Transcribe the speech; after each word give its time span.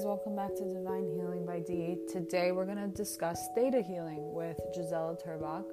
guys, 0.00 0.06
welcome 0.06 0.34
back 0.34 0.54
to 0.54 0.64
Divine 0.64 1.04
Healing 1.14 1.44
by 1.44 1.60
D. 1.60 1.98
Today 2.10 2.52
we're 2.52 2.64
going 2.64 2.78
to 2.78 2.88
discuss 2.88 3.48
theta 3.54 3.82
healing 3.82 4.32
with 4.32 4.58
Gisela 4.74 5.16
Turbach. 5.16 5.64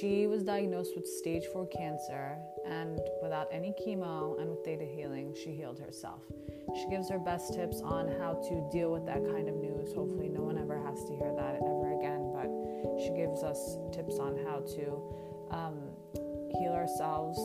She 0.00 0.26
was 0.26 0.42
diagnosed 0.42 0.92
with 0.96 1.06
stage 1.06 1.44
4 1.52 1.66
cancer, 1.68 2.36
and 2.66 2.98
without 3.22 3.46
any 3.52 3.72
chemo 3.86 4.40
and 4.40 4.50
with 4.50 4.64
theta 4.64 4.84
healing, 4.84 5.34
she 5.44 5.52
healed 5.52 5.78
herself. 5.78 6.22
She 6.74 6.88
gives 6.88 7.08
her 7.08 7.20
best 7.20 7.54
tips 7.54 7.80
on 7.82 8.08
how 8.18 8.34
to 8.48 8.68
deal 8.72 8.90
with 8.90 9.06
that 9.06 9.22
kind 9.24 9.48
of 9.48 9.54
news. 9.54 9.92
Hopefully, 9.92 10.28
no 10.28 10.42
one 10.42 10.58
ever 10.58 10.78
has 10.82 11.04
to 11.04 11.14
hear 11.14 11.32
that 11.36 11.56
ever 11.56 11.98
again, 11.98 12.32
but 12.34 12.50
she 12.98 13.10
gives 13.14 13.44
us 13.44 13.76
tips 13.92 14.18
on 14.18 14.38
how 14.44 14.58
to 14.74 15.54
um, 15.54 15.78
heal 16.58 16.72
ourselves, 16.72 17.38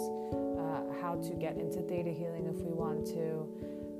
uh, 0.57 1.01
how 1.01 1.15
to 1.21 1.35
get 1.35 1.57
into 1.57 1.81
theta 1.81 2.09
healing 2.09 2.47
if 2.47 2.55
we 2.55 2.71
want 2.71 3.05
to 3.05 3.45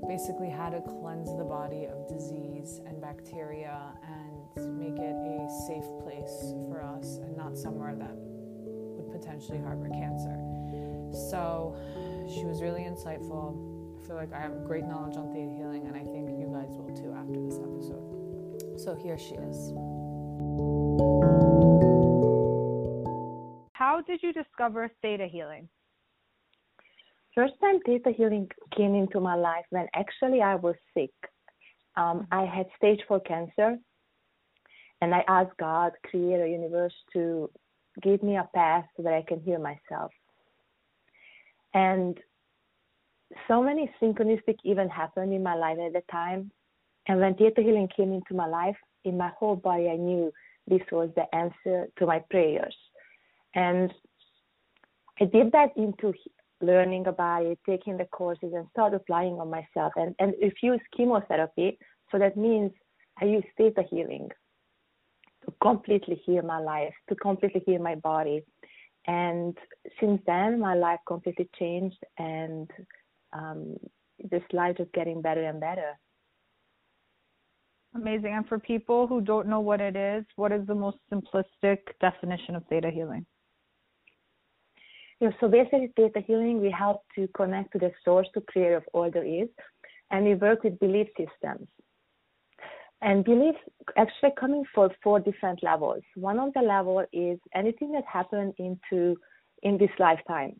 basically 0.06 0.50
how 0.50 0.70
to 0.70 0.80
cleanse 0.80 1.36
the 1.36 1.44
body 1.44 1.86
of 1.86 2.08
disease 2.08 2.80
and 2.86 3.00
bacteria 3.00 3.78
and 4.02 4.78
make 4.78 4.98
it 4.98 5.14
a 5.14 5.48
safe 5.66 5.86
place 6.02 6.54
for 6.68 6.82
us 6.82 7.18
and 7.18 7.36
not 7.36 7.56
somewhere 7.56 7.94
that 7.94 8.14
would 8.14 9.10
potentially 9.10 9.58
harbor 9.58 9.88
cancer. 9.88 10.36
So 11.28 11.76
she 12.32 12.44
was 12.44 12.62
really 12.62 12.82
insightful. 12.82 13.54
I 14.02 14.06
feel 14.06 14.16
like 14.16 14.32
I 14.32 14.40
have 14.40 14.64
great 14.64 14.84
knowledge 14.84 15.16
on 15.16 15.32
theta 15.32 15.50
healing, 15.50 15.86
and 15.86 15.96
I 15.96 16.02
think 16.02 16.30
you 16.30 16.50
guys 16.52 16.70
will 16.76 16.94
too 16.96 17.12
after 17.16 17.40
this 17.40 17.58
episode. 17.58 18.80
So 18.80 18.94
here 18.94 19.16
she 19.18 19.34
is. 19.34 19.72
How 23.74 24.00
did 24.00 24.22
you 24.22 24.32
discover 24.32 24.90
theta 25.02 25.26
healing? 25.26 25.68
First 27.34 27.54
time 27.60 27.80
theta 27.86 28.10
healing 28.10 28.48
came 28.76 28.94
into 28.94 29.18
my 29.18 29.34
life 29.34 29.64
when 29.70 29.86
actually 29.94 30.42
I 30.42 30.54
was 30.56 30.74
sick. 30.92 31.12
Um, 31.96 32.26
I 32.30 32.44
had 32.44 32.66
stage 32.76 33.00
four 33.08 33.20
cancer, 33.20 33.78
and 35.00 35.14
I 35.14 35.24
asked 35.28 35.56
God, 35.58 35.92
Creator, 36.04 36.46
Universe, 36.46 36.94
to 37.14 37.50
give 38.02 38.22
me 38.22 38.36
a 38.36 38.48
path 38.54 38.84
where 38.96 39.14
I 39.14 39.22
can 39.22 39.40
heal 39.40 39.58
myself. 39.58 40.12
And 41.74 42.18
so 43.48 43.62
many 43.62 43.90
synchronistic 44.00 44.56
events 44.64 44.94
happened 44.94 45.32
in 45.32 45.42
my 45.42 45.54
life 45.54 45.78
at 45.84 45.94
the 45.94 46.02
time. 46.10 46.50
And 47.08 47.18
when 47.18 47.34
theta 47.34 47.62
healing 47.62 47.88
came 47.96 48.12
into 48.12 48.34
my 48.34 48.46
life, 48.46 48.76
in 49.04 49.16
my 49.16 49.30
whole 49.38 49.56
body, 49.56 49.88
I 49.88 49.96
knew 49.96 50.32
this 50.66 50.82
was 50.92 51.10
the 51.16 51.34
answer 51.34 51.88
to 51.98 52.06
my 52.06 52.20
prayers. 52.30 52.76
And 53.54 53.92
I 55.20 55.24
did 55.24 55.50
that 55.52 55.70
into 55.76 56.12
learning 56.62 57.06
about 57.06 57.44
it, 57.44 57.58
taking 57.66 57.96
the 57.96 58.06
courses, 58.06 58.52
and 58.54 58.66
start 58.70 58.94
applying 58.94 59.34
on 59.34 59.50
myself. 59.50 59.92
And 59.96 60.14
and 60.18 60.34
refuse 60.42 60.80
chemotherapy. 60.96 61.78
So 62.10 62.18
that 62.18 62.36
means 62.36 62.72
I 63.20 63.26
use 63.26 63.44
theta 63.56 63.82
healing 63.90 64.28
to 65.44 65.52
completely 65.60 66.20
heal 66.24 66.42
my 66.42 66.58
life, 66.58 66.94
to 67.08 67.14
completely 67.16 67.62
heal 67.66 67.82
my 67.82 67.96
body. 67.96 68.42
And 69.06 69.56
since 70.00 70.20
then, 70.26 70.60
my 70.60 70.74
life 70.74 71.00
completely 71.08 71.48
changed, 71.58 71.98
and 72.18 72.70
um, 73.32 73.76
this 74.30 74.42
life 74.52 74.76
is 74.78 74.86
getting 74.94 75.20
better 75.20 75.44
and 75.44 75.58
better. 75.60 75.98
Amazing. 77.94 78.32
And 78.34 78.46
for 78.48 78.58
people 78.58 79.06
who 79.06 79.20
don't 79.20 79.48
know 79.48 79.60
what 79.60 79.80
it 79.80 79.96
is, 79.96 80.24
what 80.36 80.52
is 80.52 80.66
the 80.66 80.74
most 80.74 80.98
simplistic 81.12 81.78
definition 82.00 82.54
of 82.54 82.64
theta 82.68 82.90
healing? 82.90 83.26
You 85.22 85.28
know, 85.28 85.34
so 85.38 85.46
basically, 85.46 85.92
theta 85.94 86.20
healing, 86.26 86.60
we 86.60 86.68
help 86.68 87.04
to 87.14 87.28
connect 87.28 87.74
to 87.74 87.78
the 87.78 87.92
source, 88.04 88.26
to 88.34 88.40
creator 88.40 88.78
of 88.78 88.84
all 88.92 89.08
there 89.08 89.24
is, 89.24 89.48
and 90.10 90.24
we 90.24 90.34
work 90.34 90.64
with 90.64 90.80
belief 90.80 91.06
systems. 91.16 91.68
And 93.02 93.24
beliefs 93.24 93.60
actually 93.96 94.32
coming 94.36 94.64
for 94.74 94.90
four 95.00 95.20
different 95.20 95.62
levels. 95.62 96.02
One 96.16 96.40
of 96.40 96.52
the 96.54 96.62
level 96.62 97.04
is 97.12 97.38
anything 97.54 97.92
that 97.92 98.02
happened 98.04 98.54
into 98.58 99.16
in 99.62 99.78
this 99.78 99.90
lifetime. 100.00 100.56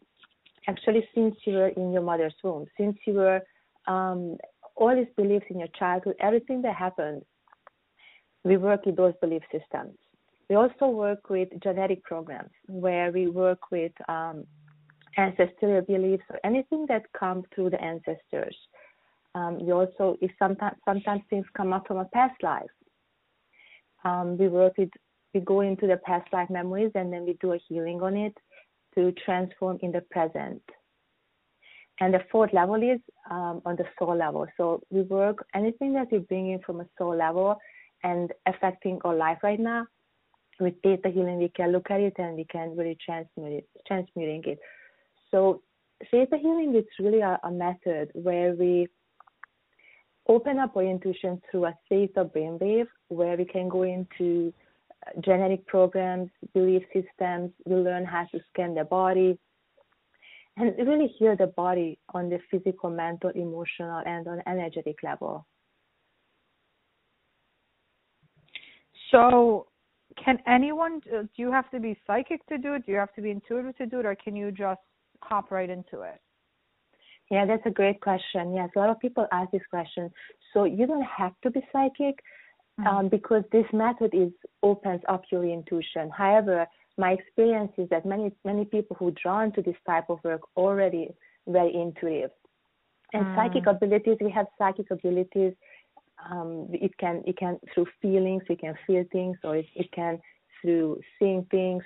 Actually, 0.68 1.08
since 1.12 1.34
you 1.44 1.54
were 1.54 1.68
in 1.70 1.90
your 1.92 2.02
mother's 2.02 2.34
womb, 2.44 2.66
since 2.78 2.96
you 3.04 3.14
were 3.14 3.40
um, 3.88 4.36
all 4.76 4.94
these 4.94 5.12
beliefs 5.16 5.46
in 5.50 5.58
your 5.58 5.72
childhood, 5.76 6.14
everything 6.20 6.62
that 6.62 6.76
happened, 6.76 7.22
we 8.44 8.56
work 8.58 8.86
with 8.86 8.94
those 8.94 9.14
belief 9.20 9.42
systems. 9.50 9.98
We 10.48 10.56
also 10.56 10.88
work 10.88 11.30
with 11.30 11.48
genetic 11.62 12.02
programs 12.04 12.50
where 12.66 13.10
we 13.10 13.28
work 13.28 13.70
with 13.70 13.92
um, 14.08 14.44
ancestral 15.16 15.82
beliefs 15.82 16.24
or 16.30 16.38
anything 16.44 16.86
that 16.88 17.04
comes 17.18 17.44
through 17.54 17.70
the 17.70 17.82
ancestors. 17.82 18.56
Um, 19.34 19.64
we 19.64 19.72
also, 19.72 20.18
if 20.20 20.30
sometimes 20.38 20.76
sometimes 20.84 21.22
things 21.30 21.46
come 21.56 21.72
up 21.72 21.86
from 21.86 21.98
a 21.98 22.04
past 22.06 22.42
life, 22.42 22.70
um, 24.04 24.36
we 24.36 24.48
work 24.48 24.76
with, 24.76 24.90
we 25.32 25.40
go 25.40 25.60
into 25.60 25.86
the 25.86 25.96
past 25.98 26.30
life 26.32 26.50
memories 26.50 26.90
and 26.94 27.12
then 27.12 27.24
we 27.24 27.38
do 27.40 27.52
a 27.52 27.60
healing 27.68 28.02
on 28.02 28.16
it 28.16 28.36
to 28.94 29.12
transform 29.24 29.78
in 29.82 29.92
the 29.92 30.02
present. 30.10 30.62
And 32.00 32.12
the 32.12 32.20
fourth 32.30 32.52
level 32.52 32.82
is 32.82 33.00
um, 33.30 33.62
on 33.64 33.76
the 33.76 33.84
soul 33.98 34.16
level. 34.16 34.46
So 34.56 34.82
we 34.90 35.02
work 35.02 35.46
anything 35.54 35.92
that 35.94 36.10
we 36.10 36.18
bring 36.18 36.50
in 36.50 36.60
from 36.60 36.80
a 36.80 36.86
soul 36.98 37.16
level 37.16 37.56
and 38.02 38.32
affecting 38.46 38.98
our 39.04 39.14
life 39.14 39.38
right 39.42 39.60
now 39.60 39.86
with 40.62 40.74
theta 40.82 41.08
healing, 41.08 41.38
we 41.38 41.48
can 41.48 41.72
look 41.72 41.90
at 41.90 42.00
it 42.00 42.14
and 42.18 42.36
we 42.36 42.44
can 42.44 42.76
really 42.76 42.96
transmute 43.04 43.52
it, 43.52 43.68
transmuting 43.86 44.42
it. 44.46 44.58
So 45.30 45.62
theta 46.10 46.36
healing 46.36 46.74
is 46.76 46.84
really 46.98 47.20
a, 47.20 47.38
a 47.44 47.50
method 47.50 48.10
where 48.14 48.54
we 48.54 48.88
open 50.28 50.58
up 50.58 50.76
our 50.76 50.84
intuition 50.84 51.40
through 51.50 51.66
a 51.66 51.74
theta 51.88 52.24
brainwave, 52.24 52.86
where 53.08 53.36
we 53.36 53.44
can 53.44 53.68
go 53.68 53.82
into 53.82 54.52
uh, 55.06 55.20
genetic 55.20 55.66
programs, 55.66 56.30
belief 56.54 56.82
systems. 56.92 57.50
We 57.66 57.76
learn 57.76 58.04
how 58.04 58.26
to 58.32 58.40
scan 58.52 58.74
the 58.74 58.84
body, 58.84 59.38
and 60.56 60.76
really 60.78 61.08
heal 61.18 61.36
the 61.36 61.48
body 61.48 61.98
on 62.14 62.28
the 62.28 62.38
physical, 62.50 62.90
mental, 62.90 63.30
emotional, 63.30 64.02
and 64.06 64.28
on 64.28 64.42
energetic 64.46 64.96
level. 65.02 65.46
So, 69.10 69.66
can 70.22 70.38
anyone 70.46 71.00
do 71.00 71.28
you 71.36 71.50
have 71.50 71.70
to 71.70 71.80
be 71.80 71.98
psychic 72.06 72.46
to 72.48 72.58
do 72.58 72.74
it? 72.74 72.86
Do 72.86 72.92
you 72.92 72.98
have 72.98 73.14
to 73.14 73.22
be 73.22 73.30
intuitive 73.30 73.76
to 73.78 73.86
do 73.86 74.00
it 74.00 74.06
or 74.06 74.14
can 74.14 74.36
you 74.36 74.50
just 74.50 74.80
hop 75.22 75.50
right 75.50 75.70
into 75.70 76.02
it? 76.02 76.20
Yeah 77.30 77.46
that's 77.46 77.62
a 77.66 77.70
great 77.70 78.00
question. 78.00 78.54
Yes 78.54 78.70
a 78.76 78.78
lot 78.78 78.90
of 78.90 79.00
people 79.00 79.26
ask 79.32 79.50
this 79.50 79.62
question. 79.70 80.10
So 80.52 80.64
you 80.64 80.86
don't 80.86 81.04
have 81.04 81.32
to 81.42 81.50
be 81.50 81.60
psychic 81.72 82.16
mm-hmm. 82.80 82.86
um, 82.86 83.08
because 83.08 83.44
this 83.52 83.66
method 83.72 84.10
is 84.12 84.32
opens 84.62 85.00
up 85.08 85.22
your 85.30 85.44
intuition. 85.44 86.10
However 86.16 86.66
my 86.98 87.12
experience 87.12 87.72
is 87.78 87.88
that 87.90 88.04
many 88.04 88.32
many 88.44 88.64
people 88.64 88.96
who 88.98 89.12
drawn 89.22 89.52
to 89.52 89.62
this 89.62 89.76
type 89.86 90.10
of 90.10 90.18
work 90.24 90.42
already 90.56 91.08
very 91.46 91.74
intuitive. 91.74 92.30
And 93.14 93.26
mm. 93.26 93.36
psychic 93.36 93.66
abilities 93.66 94.16
we 94.20 94.30
have 94.30 94.46
psychic 94.58 94.90
abilities 94.90 95.54
um, 96.30 96.68
it 96.72 96.96
can 96.98 97.22
it 97.26 97.36
can 97.36 97.58
through 97.74 97.86
feelings 98.00 98.42
we 98.48 98.56
can 98.56 98.74
feel 98.86 99.04
things 99.12 99.36
or 99.44 99.56
it, 99.56 99.66
it 99.74 99.90
can 99.92 100.20
through 100.60 101.00
seeing 101.18 101.46
things 101.50 101.82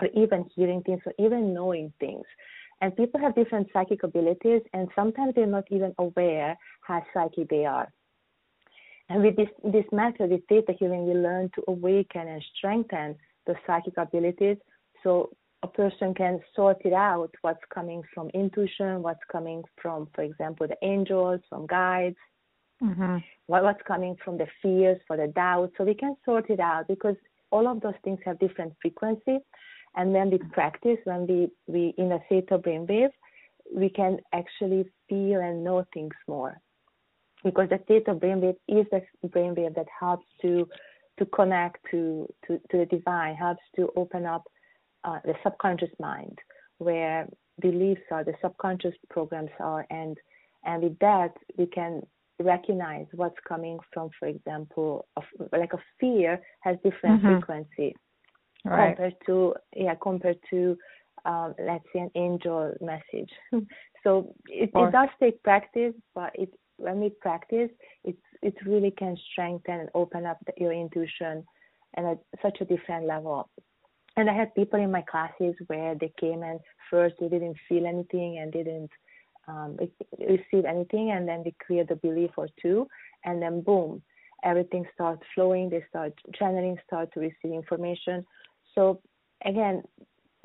or 0.00 0.08
even 0.14 0.48
hearing 0.54 0.82
things 0.82 1.00
or 1.04 1.12
even 1.18 1.52
knowing 1.52 1.92
things. 1.98 2.24
And 2.80 2.96
people 2.96 3.20
have 3.20 3.34
different 3.34 3.68
psychic 3.72 4.02
abilities 4.04 4.62
and 4.72 4.88
sometimes 4.94 5.34
they're 5.34 5.46
not 5.46 5.64
even 5.70 5.94
aware 5.98 6.56
how 6.82 7.02
psychic 7.12 7.48
they 7.48 7.66
are. 7.66 7.92
And 9.08 9.22
with 9.22 9.36
this 9.36 9.48
this 9.64 9.84
method 9.92 10.30
with 10.30 10.46
theta 10.48 10.72
healing 10.78 11.06
we 11.06 11.14
learn 11.14 11.50
to 11.56 11.64
awaken 11.68 12.28
and 12.28 12.42
strengthen 12.56 13.16
the 13.46 13.54
psychic 13.66 13.96
abilities 13.96 14.56
so 15.02 15.30
a 15.62 15.68
person 15.68 16.14
can 16.14 16.40
sort 16.54 16.78
it 16.84 16.92
out 16.92 17.30
what's 17.42 17.60
coming 17.74 18.02
from 18.14 18.30
intuition 18.30 19.02
what's 19.02 19.24
coming 19.30 19.62
from 19.82 20.08
for 20.14 20.22
example 20.22 20.66
the 20.66 20.76
angels 20.86 21.40
from 21.48 21.66
guides 21.66 22.16
mm-hmm. 22.82 23.16
what, 23.46 23.62
what's 23.62 23.82
coming 23.86 24.16
from 24.24 24.38
the 24.38 24.46
fears, 24.62 25.00
for 25.06 25.16
the 25.16 25.28
doubts. 25.28 25.72
So 25.76 25.84
we 25.84 25.94
can 25.94 26.16
sort 26.24 26.50
it 26.50 26.60
out 26.60 26.88
because 26.88 27.16
all 27.50 27.66
of 27.68 27.80
those 27.80 27.94
things 28.04 28.18
have 28.24 28.38
different 28.38 28.74
frequency. 28.80 29.38
And 29.96 30.12
when 30.12 30.30
we 30.30 30.38
practice, 30.52 30.98
when 31.04 31.26
we, 31.26 31.48
we 31.66 31.94
in 31.98 32.12
a 32.12 32.20
theta 32.28 32.58
brainwave, 32.58 33.10
we 33.74 33.88
can 33.88 34.18
actually 34.32 34.84
feel 35.08 35.40
and 35.40 35.64
know 35.64 35.84
things 35.92 36.14
more. 36.28 36.60
Because 37.42 37.68
the 37.70 37.78
theta 37.88 38.14
brainwave 38.14 38.56
is 38.68 38.86
the 38.92 39.02
brainwave 39.28 39.74
that 39.74 39.86
helps 39.98 40.26
to 40.42 40.68
to 41.18 41.26
connect 41.26 41.78
to, 41.90 42.26
to, 42.46 42.58
to 42.70 42.78
the 42.78 42.86
divine, 42.86 43.34
helps 43.34 43.62
to 43.76 43.90
open 43.94 44.24
up 44.24 44.42
uh, 45.04 45.18
the 45.24 45.34
subconscious 45.42 45.90
mind, 45.98 46.38
where 46.78 47.28
beliefs 47.60 48.00
are, 48.10 48.24
the 48.24 48.32
subconscious 48.40 48.94
programs 49.10 49.50
are, 49.60 49.86
and 49.90 50.16
and 50.64 50.82
with 50.82 50.98
that 51.00 51.32
we 51.56 51.66
can 51.66 52.02
recognize 52.42 53.06
what's 53.12 53.36
coming 53.46 53.78
from, 53.92 54.10
for 54.18 54.28
example, 54.28 55.06
like 55.52 55.72
a 55.72 55.78
fear 55.98 56.40
has 56.60 56.76
different 56.82 57.22
mm-hmm. 57.22 57.38
frequency 57.38 57.94
right. 58.64 58.96
compared 58.96 59.14
to 59.26 59.54
yeah 59.74 59.94
compared 60.00 60.38
to 60.50 60.76
um, 61.24 61.54
let's 61.58 61.84
say 61.92 62.00
an 62.00 62.10
angel 62.14 62.72
message. 62.80 63.30
so 64.04 64.34
it, 64.46 64.70
it 64.74 64.92
does 64.92 65.08
take 65.20 65.42
practice, 65.42 65.94
but 66.14 66.30
it 66.34 66.50
when 66.76 67.00
we 67.00 67.10
practice, 67.20 67.70
it 68.04 68.16
it 68.42 68.54
really 68.64 68.90
can 68.90 69.16
strengthen 69.32 69.80
and 69.80 69.88
open 69.94 70.24
up 70.24 70.38
the, 70.46 70.52
your 70.56 70.72
intuition 70.72 71.44
and 71.96 72.06
at 72.06 72.18
such 72.42 72.58
a 72.60 72.64
different 72.64 73.06
level. 73.06 73.48
And 74.16 74.28
I 74.28 74.34
had 74.34 74.54
people 74.54 74.80
in 74.80 74.90
my 74.90 75.02
classes 75.02 75.54
where 75.66 75.94
they 75.94 76.12
came 76.18 76.42
and 76.42 76.58
first 76.90 77.16
they 77.20 77.28
didn't 77.28 77.56
feel 77.68 77.86
anything 77.86 78.38
and 78.38 78.52
didn't 78.52 78.90
um, 79.50 79.70
receive 80.18 80.64
anything, 80.74 81.06
and 81.14 81.22
then 81.28 81.40
they 81.44 81.54
create 81.64 81.88
the 81.88 81.96
belief 81.96 82.32
or 82.36 82.48
two, 82.62 82.78
and 83.24 83.36
then 83.42 83.54
boom, 83.68 84.02
everything 84.50 84.84
starts 84.94 85.22
flowing. 85.34 85.64
They 85.68 85.84
start 85.88 86.12
channeling, 86.38 86.76
start 86.86 87.06
to 87.14 87.20
receive 87.20 87.52
information. 87.62 88.24
So 88.74 89.00
again, 89.44 89.82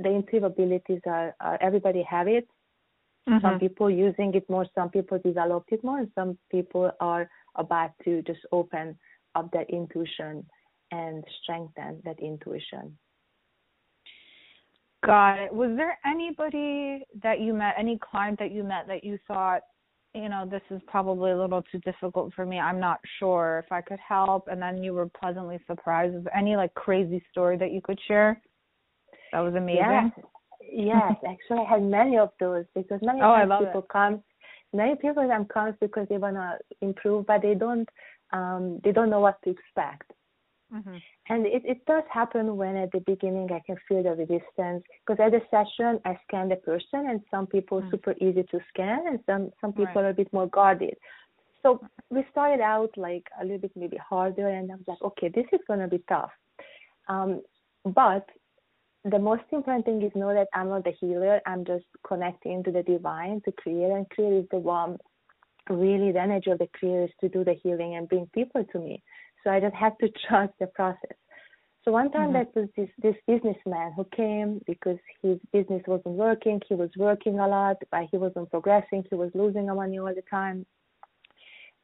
the 0.03 0.09
intuitive 0.09 0.43
abilities 0.43 1.01
are, 1.05 1.35
are 1.39 1.57
everybody 1.61 2.03
have 2.03 2.27
it. 2.27 2.47
Mm-hmm. 3.29 3.45
Some 3.45 3.59
people 3.59 3.89
using 3.89 4.33
it 4.35 4.47
more, 4.49 4.65
some 4.75 4.89
people 4.89 5.17
developed 5.23 5.71
it 5.71 5.83
more, 5.83 5.99
and 5.99 6.11
some 6.13 6.37
people 6.51 6.91
are 6.99 7.29
about 7.55 7.91
to 8.05 8.21
just 8.23 8.43
open 8.51 8.97
up 9.35 9.51
that 9.51 9.69
intuition 9.69 10.45
and 10.91 11.23
strengthen 11.41 12.01
that 12.05 12.19
intuition. 12.19 12.97
Got 15.05 15.39
it. 15.39 15.53
Was 15.53 15.71
there 15.75 15.97
anybody 16.05 17.05
that 17.21 17.39
you 17.39 17.53
met, 17.53 17.75
any 17.77 17.99
client 17.99 18.39
that 18.39 18.51
you 18.51 18.63
met 18.63 18.87
that 18.87 19.03
you 19.03 19.19
thought, 19.27 19.61
you 20.13 20.29
know, 20.29 20.47
this 20.49 20.61
is 20.71 20.81
probably 20.87 21.31
a 21.31 21.37
little 21.37 21.61
too 21.71 21.79
difficult 21.79 22.33
for 22.33 22.45
me. 22.45 22.57
I'm 22.57 22.79
not 22.79 22.99
sure 23.19 23.61
if 23.65 23.71
I 23.71 23.81
could 23.81 23.99
help, 23.99 24.47
and 24.49 24.61
then 24.61 24.81
you 24.81 24.93
were 24.93 25.09
pleasantly 25.19 25.59
surprised. 25.67 26.15
Is 26.15 26.23
any 26.35 26.55
like 26.55 26.73
crazy 26.73 27.23
story 27.31 27.57
that 27.57 27.71
you 27.71 27.81
could 27.83 27.99
share? 28.07 28.41
That 29.33 29.41
was 29.41 29.55
amazing. 29.55 29.83
Yes, 29.83 30.11
yes. 30.71 31.15
actually, 31.27 31.65
I 31.67 31.69
had 31.69 31.83
many 31.83 32.17
of 32.17 32.29
those 32.39 32.65
because 32.73 32.99
many 33.01 33.19
oh, 33.21 33.35
times 33.35 33.51
people 33.59 33.81
it. 33.81 33.89
come. 33.91 34.23
Many 34.73 34.95
people 34.95 35.27
come 35.27 35.45
comes 35.45 35.75
because 35.81 36.07
they 36.09 36.17
wanna 36.17 36.57
improve, 36.81 37.25
but 37.27 37.41
they 37.41 37.53
don't. 37.53 37.87
Um, 38.33 38.79
they 38.83 38.91
don't 38.91 39.09
know 39.09 39.19
what 39.19 39.41
to 39.43 39.51
expect. 39.51 40.11
Mm-hmm. 40.73 40.97
And 41.29 41.45
it, 41.45 41.62
it 41.63 41.85
does 41.85 42.03
happen 42.12 42.57
when 42.57 42.75
at 42.75 42.91
the 42.91 43.00
beginning 43.01 43.50
I 43.51 43.62
can 43.65 43.77
feel 43.88 44.03
the 44.03 44.12
resistance 44.12 44.83
because 45.06 45.23
at 45.23 45.31
the 45.31 45.41
session 45.51 46.00
I 46.06 46.17
scan 46.27 46.50
the 46.50 46.56
person 46.56 47.07
and 47.09 47.21
some 47.29 47.47
people 47.47 47.79
mm-hmm. 47.79 47.91
super 47.91 48.15
easy 48.19 48.44
to 48.44 48.59
scan 48.69 49.06
and 49.07 49.19
some 49.25 49.51
some 49.62 49.71
people 49.71 50.01
right. 50.01 50.06
are 50.06 50.09
a 50.09 50.13
bit 50.13 50.31
more 50.33 50.47
guarded. 50.47 50.95
So 51.62 51.81
we 52.09 52.25
started 52.31 52.62
out 52.62 52.91
like 52.97 53.23
a 53.39 53.44
little 53.44 53.59
bit 53.59 53.71
maybe 53.75 53.97
harder 53.97 54.50
and 54.50 54.71
I 54.71 54.75
was 54.75 54.85
like, 54.88 55.01
okay, 55.01 55.29
this 55.29 55.45
is 55.51 55.59
gonna 55.67 55.88
be 55.88 56.03
tough. 56.09 56.31
Um, 57.07 57.41
but 57.83 58.27
the 59.03 59.19
most 59.19 59.44
important 59.51 59.85
thing 59.85 60.01
is 60.01 60.12
know 60.15 60.33
that 60.33 60.47
I'm 60.53 60.69
not 60.69 60.83
the 60.83 60.94
healer. 61.00 61.39
I'm 61.45 61.63
just 61.63 61.85
connecting 62.07 62.63
to 62.63 62.71
the 62.71 62.81
divine, 62.81 63.41
to 63.45 63.51
create, 63.51 63.91
and 63.91 64.09
create 64.09 64.33
is 64.33 64.45
the 64.50 64.57
one 64.57 64.97
really 65.69 66.12
the 66.12 66.21
energy 66.21 66.51
of 66.51 66.59
the 66.59 66.69
creator 66.73 67.06
is 67.06 67.12
to 67.21 67.29
do 67.29 67.44
the 67.44 67.53
healing 67.53 67.95
and 67.95 68.09
bring 68.09 68.27
people 68.33 68.63
to 68.71 68.79
me. 68.79 69.01
So 69.45 69.51
I 69.51 69.59
just 69.59 69.75
had 69.75 69.94
to 70.01 70.09
trust 70.27 70.53
the 70.59 70.68
process. 70.68 71.18
So 71.86 71.92
one 71.92 72.12
time 72.12 72.33
mm-hmm. 72.33 72.50
there 72.56 72.63
was 72.63 72.69
this 72.75 72.89
this 72.97 73.15
businessman 73.27 73.94
who 73.95 74.06
came 74.15 74.59
because 74.65 74.97
his 75.21 75.38
business 75.53 75.83
wasn't 75.86 76.15
working. 76.15 76.59
He 76.68 76.74
was 76.74 76.89
working 76.97 77.39
a 77.39 77.47
lot, 77.47 77.77
but 77.92 78.07
he 78.09 78.18
wasn't 78.18 78.50
progressing. 78.50 79.06
He 79.07 79.15
was 79.15 79.30
losing 79.36 79.68
money 79.68 80.00
all 80.00 80.13
the 80.13 80.24
time. 80.30 80.65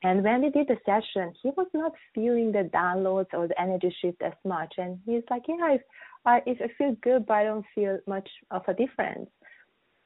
And 0.04 0.24
when 0.24 0.42
we 0.42 0.50
did 0.50 0.68
the 0.68 0.78
session, 0.88 1.32
he 1.44 1.52
was 1.56 1.68
not 1.76 1.92
feeling 2.16 2.52
the 2.52 2.68
downloads 2.74 3.32
or 3.34 3.48
the 3.48 3.62
energy 3.62 3.96
shift 4.02 4.24
as 4.24 4.34
much. 4.44 4.74
And 4.80 5.00
he's 5.06 5.22
like, 5.30 5.44
"Yeah, 5.48 5.74
if 5.74 5.82
I 6.26 6.42
if 6.48 6.60
I 6.60 6.70
feel 6.80 6.96
good, 7.04 7.28
but 7.28 7.36
I 7.36 7.44
don't 7.44 7.66
feel 7.76 8.00
much 8.08 8.30
of 8.50 8.64
a 8.68 8.74
difference." 8.74 9.30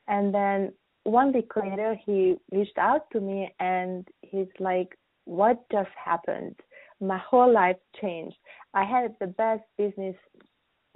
And 0.10 0.34
then 0.36 0.74
one 1.04 1.32
week 1.32 1.56
later, 1.56 1.96
he 2.06 2.36
reached 2.52 2.78
out 2.78 3.10
to 3.12 3.22
me 3.22 3.56
and 3.62 4.06
he's 4.24 4.54
like, 4.60 4.98
"What 5.24 5.58
just 5.72 5.96
happened?" 6.04 6.60
My 7.02 7.18
whole 7.18 7.52
life 7.52 7.78
changed. 8.02 8.38
I 8.74 8.84
had 8.84 9.16
the 9.20 9.28
best 9.28 9.64
business 9.78 10.16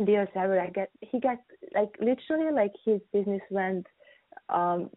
deals 0.06 0.30
ever. 0.36 0.60
I 0.60 0.70
get 0.70 0.90
he 1.02 1.20
got 1.20 1.38
like 1.74 1.90
literally 2.00 2.52
like 2.54 2.74
his 2.86 3.02
business 3.12 3.42
went 3.50 3.86
um 4.50 4.90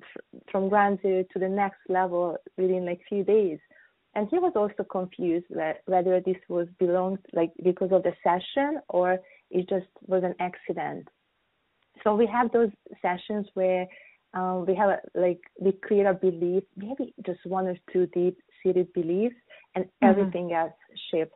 from 0.50 0.68
ground 0.68 0.98
zero 1.02 1.24
to 1.32 1.38
the 1.38 1.48
next 1.48 1.80
level 1.88 2.36
within 2.56 2.86
like 2.86 3.00
few 3.08 3.24
days. 3.24 3.58
And 4.14 4.28
he 4.30 4.38
was 4.38 4.52
also 4.54 4.84
confused 4.84 5.46
whether 5.86 6.20
this 6.20 6.36
was 6.48 6.68
belonged 6.78 7.20
like 7.32 7.50
because 7.64 7.92
of 7.92 8.02
the 8.02 8.12
session 8.22 8.80
or 8.88 9.18
it 9.50 9.68
just 9.68 9.86
was 10.06 10.22
an 10.22 10.34
accident. 10.38 11.08
So 12.04 12.14
we 12.14 12.26
have 12.26 12.52
those 12.52 12.70
sessions 13.00 13.46
where 13.54 13.86
um, 14.34 14.66
we 14.66 14.74
have 14.74 14.90
a, 14.90 15.00
like 15.14 15.40
we 15.60 15.72
create 15.72 16.06
a 16.06 16.14
belief, 16.14 16.62
maybe 16.76 17.14
just 17.24 17.44
one 17.44 17.66
or 17.66 17.76
two 17.92 18.06
deep 18.08 18.38
seated 18.62 18.92
beliefs, 18.92 19.36
and 19.74 19.84
mm-hmm. 19.84 20.06
everything 20.06 20.52
else 20.52 20.72
shifts 21.10 21.34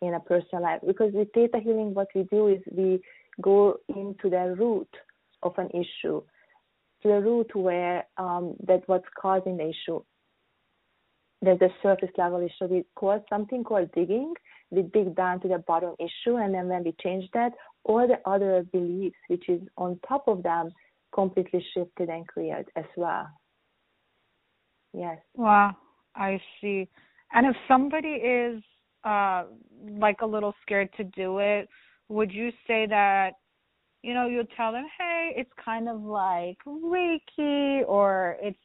in 0.00 0.14
a 0.14 0.20
personal 0.20 0.62
life. 0.62 0.80
Because 0.86 1.12
with 1.12 1.28
theta 1.32 1.58
healing, 1.62 1.94
what 1.94 2.08
we 2.14 2.24
do 2.24 2.48
is 2.48 2.60
we 2.70 3.00
go 3.40 3.76
into 3.88 4.28
the 4.28 4.54
root 4.58 4.88
of 5.42 5.54
an 5.58 5.68
issue, 5.70 6.22
to 7.02 7.08
the 7.08 7.20
root 7.20 7.54
where 7.54 8.04
um, 8.16 8.54
that 8.66 8.82
what's 8.86 9.06
causing 9.20 9.56
the 9.56 9.70
issue. 9.70 10.00
There's 11.40 11.60
a 11.60 11.70
surface 11.82 12.10
level 12.16 12.40
issue. 12.40 12.72
We 12.72 12.84
call 12.94 13.24
something 13.28 13.64
called 13.64 13.90
digging. 13.92 14.34
We 14.70 14.82
dig 14.82 15.16
down 15.16 15.40
to 15.40 15.48
the 15.48 15.58
bottom 15.58 15.94
issue, 15.98 16.36
and 16.36 16.54
then 16.54 16.68
when 16.68 16.84
we 16.84 16.94
change 17.02 17.28
that, 17.34 17.52
all 17.84 18.06
the 18.06 18.20
other 18.30 18.64
beliefs, 18.72 19.16
which 19.26 19.48
is 19.48 19.60
on 19.76 19.98
top 20.06 20.28
of 20.28 20.42
them, 20.42 20.70
completely 21.12 21.64
shifted 21.74 22.08
and 22.08 22.26
cleared 22.26 22.66
as 22.76 22.84
well. 22.96 23.28
Yes. 24.94 25.18
Wow, 25.34 25.76
I 26.14 26.40
see. 26.60 26.88
And 27.34 27.46
if 27.46 27.56
somebody 27.68 28.08
is 28.08 28.62
uh 29.04 29.44
like 29.98 30.20
a 30.22 30.26
little 30.26 30.54
scared 30.62 30.90
to 30.96 31.04
do 31.04 31.38
it, 31.38 31.68
would 32.08 32.32
you 32.32 32.50
say 32.66 32.86
that 32.86 33.32
you 34.02 34.14
know, 34.14 34.26
you 34.26 34.42
tell 34.56 34.72
them, 34.72 34.86
"Hey, 34.98 35.32
it's 35.36 35.52
kind 35.64 35.88
of 35.88 36.00
like 36.02 36.58
Reiki 36.66 37.82
or 37.86 38.36
it's 38.42 38.58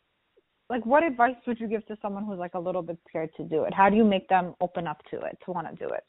like 0.69 0.85
what 0.85 1.03
advice 1.03 1.35
would 1.45 1.59
you 1.59 1.67
give 1.67 1.85
to 1.87 1.97
someone 2.01 2.25
who's 2.25 2.39
like 2.39 2.55
a 2.55 2.59
little 2.59 2.81
bit 2.81 2.97
scared 3.07 3.29
to 3.37 3.43
do 3.43 3.63
it? 3.63 3.73
How 3.73 3.89
do 3.89 3.95
you 3.95 4.03
make 4.03 4.27
them 4.27 4.55
open 4.59 4.87
up 4.87 5.01
to 5.11 5.17
it, 5.17 5.37
to 5.45 5.51
want 5.51 5.67
to 5.69 5.75
do 5.75 5.91
it? 5.93 6.03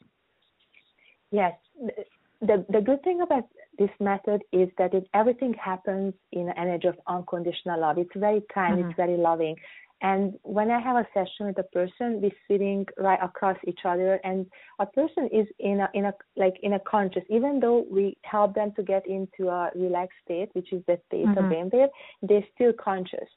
Yes. 1.31 1.53
The 2.41 2.65
the 2.69 2.81
good 2.81 3.03
thing 3.03 3.21
about 3.21 3.43
this 3.77 3.89
method 3.99 4.41
is 4.51 4.69
that 4.77 4.93
it, 4.93 5.07
everything 5.13 5.53
happens 5.53 6.13
in 6.31 6.49
an 6.49 6.53
energy 6.57 6.87
of 6.87 6.95
unconditional 7.07 7.79
love. 7.79 7.97
It's 7.97 8.09
very 8.15 8.41
kind, 8.53 8.77
mm-hmm. 8.77 8.89
it's 8.89 8.97
very 8.97 9.17
loving. 9.17 9.55
And 10.01 10.35
when 10.43 10.71
I 10.71 10.79
have 10.79 10.95
a 10.95 11.07
session 11.13 11.47
with 11.47 11.57
a 11.59 11.63
person, 11.63 12.21
we're 12.21 12.31
sitting 12.47 12.85
right 12.97 13.19
across 13.21 13.57
each 13.67 13.81
other, 13.83 14.19
and 14.23 14.45
a 14.79 14.85
person 14.85 15.27
is 15.31 15.45
in 15.59 15.81
a 15.81 15.89
in 15.93 16.05
a 16.05 16.13
like 16.37 16.55
in 16.63 16.73
a 16.73 16.79
conscious. 16.79 17.23
Even 17.29 17.59
though 17.59 17.85
we 17.91 18.17
help 18.23 18.55
them 18.55 18.71
to 18.77 18.83
get 18.83 19.05
into 19.07 19.49
a 19.49 19.71
relaxed 19.75 20.17
state, 20.23 20.49
which 20.53 20.71
is 20.71 20.81
the 20.87 20.97
state 21.07 21.25
mm-hmm. 21.25 21.37
of 21.37 21.45
brainwave, 21.51 21.89
they're 22.21 22.45
still 22.55 22.71
conscious. 22.81 23.27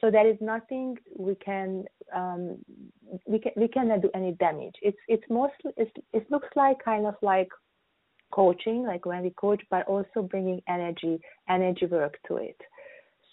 So 0.00 0.10
there 0.10 0.28
is 0.28 0.36
nothing 0.40 0.96
we 1.16 1.34
can 1.34 1.84
um, 2.14 2.58
we 3.26 3.40
can 3.40 3.52
we 3.56 3.66
cannot 3.66 4.02
do 4.02 4.10
any 4.14 4.32
damage. 4.32 4.76
It's 4.80 4.98
it's 5.08 5.24
mostly 5.28 5.72
it's, 5.76 5.90
it 6.12 6.30
looks 6.30 6.48
like 6.54 6.84
kind 6.84 7.06
of 7.06 7.14
like 7.20 7.48
coaching, 8.32 8.84
like 8.84 9.06
when 9.06 9.22
we 9.22 9.30
coach, 9.30 9.62
but 9.70 9.88
also 9.88 10.22
bringing 10.22 10.62
energy 10.68 11.20
energy 11.48 11.86
work 11.86 12.16
to 12.28 12.36
it 12.36 12.56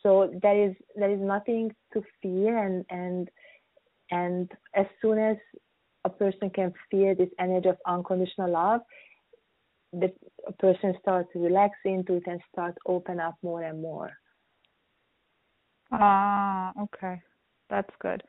so 0.03 0.31
there 0.41 0.69
is 0.69 0.75
there 0.95 1.11
is 1.11 1.19
nothing 1.19 1.71
to 1.93 2.01
fear 2.21 2.57
and 2.65 2.85
and 2.89 3.29
and 4.11 4.51
as 4.75 4.85
soon 5.01 5.19
as 5.19 5.37
a 6.05 6.09
person 6.09 6.49
can 6.49 6.73
feel 6.89 7.15
this 7.15 7.29
energy 7.39 7.69
of 7.69 7.77
unconditional 7.85 8.51
love 8.51 8.81
the 9.93 10.11
person 10.59 10.93
starts 11.01 11.29
to 11.33 11.39
relax 11.39 11.73
into 11.83 12.15
it 12.15 12.23
and 12.27 12.39
start 12.51 12.77
open 12.85 13.19
up 13.19 13.35
more 13.41 13.63
and 13.63 13.81
more. 13.81 14.11
Ah 15.91 16.71
okay. 16.79 17.19
That's 17.69 17.89
good. 17.99 18.23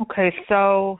Okay 0.00 0.34
so 0.48 0.98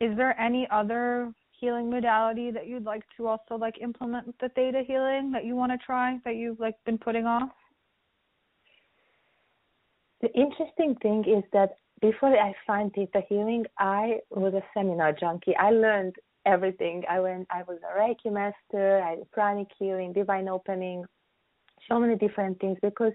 is 0.00 0.16
there 0.16 0.38
any 0.40 0.66
other 0.70 1.32
healing 1.60 1.90
modality 1.90 2.50
that 2.50 2.66
you'd 2.66 2.84
like 2.84 3.04
to 3.16 3.26
also 3.26 3.54
like 3.54 3.80
implement 3.80 4.26
with 4.26 4.38
the 4.38 4.48
theta 4.50 4.82
healing 4.86 5.30
that 5.30 5.44
you 5.44 5.54
want 5.54 5.70
to 5.70 5.78
try 5.78 6.18
that 6.24 6.34
you've 6.34 6.58
like 6.58 6.74
been 6.86 6.98
putting 6.98 7.26
off 7.26 7.50
the 10.20 10.32
interesting 10.34 10.96
thing 11.02 11.24
is 11.26 11.44
that 11.52 11.76
before 12.00 12.36
I 12.36 12.54
find 12.66 12.92
theta 12.92 13.22
healing, 13.28 13.64
I 13.78 14.18
was 14.30 14.54
a 14.54 14.62
seminar 14.74 15.12
junkie. 15.12 15.56
I 15.56 15.70
learned 15.70 16.16
everything. 16.46 17.02
I 17.08 17.20
went. 17.20 17.46
I 17.50 17.62
was 17.62 17.78
a 17.82 17.98
Reiki 17.98 18.32
master. 18.32 19.02
I 19.02 19.16
did 19.16 19.30
pranic 19.32 19.68
healing, 19.78 20.12
divine 20.12 20.48
opening, 20.48 21.04
so 21.88 21.98
many 21.98 22.16
different 22.16 22.58
things. 22.60 22.78
Because 22.82 23.12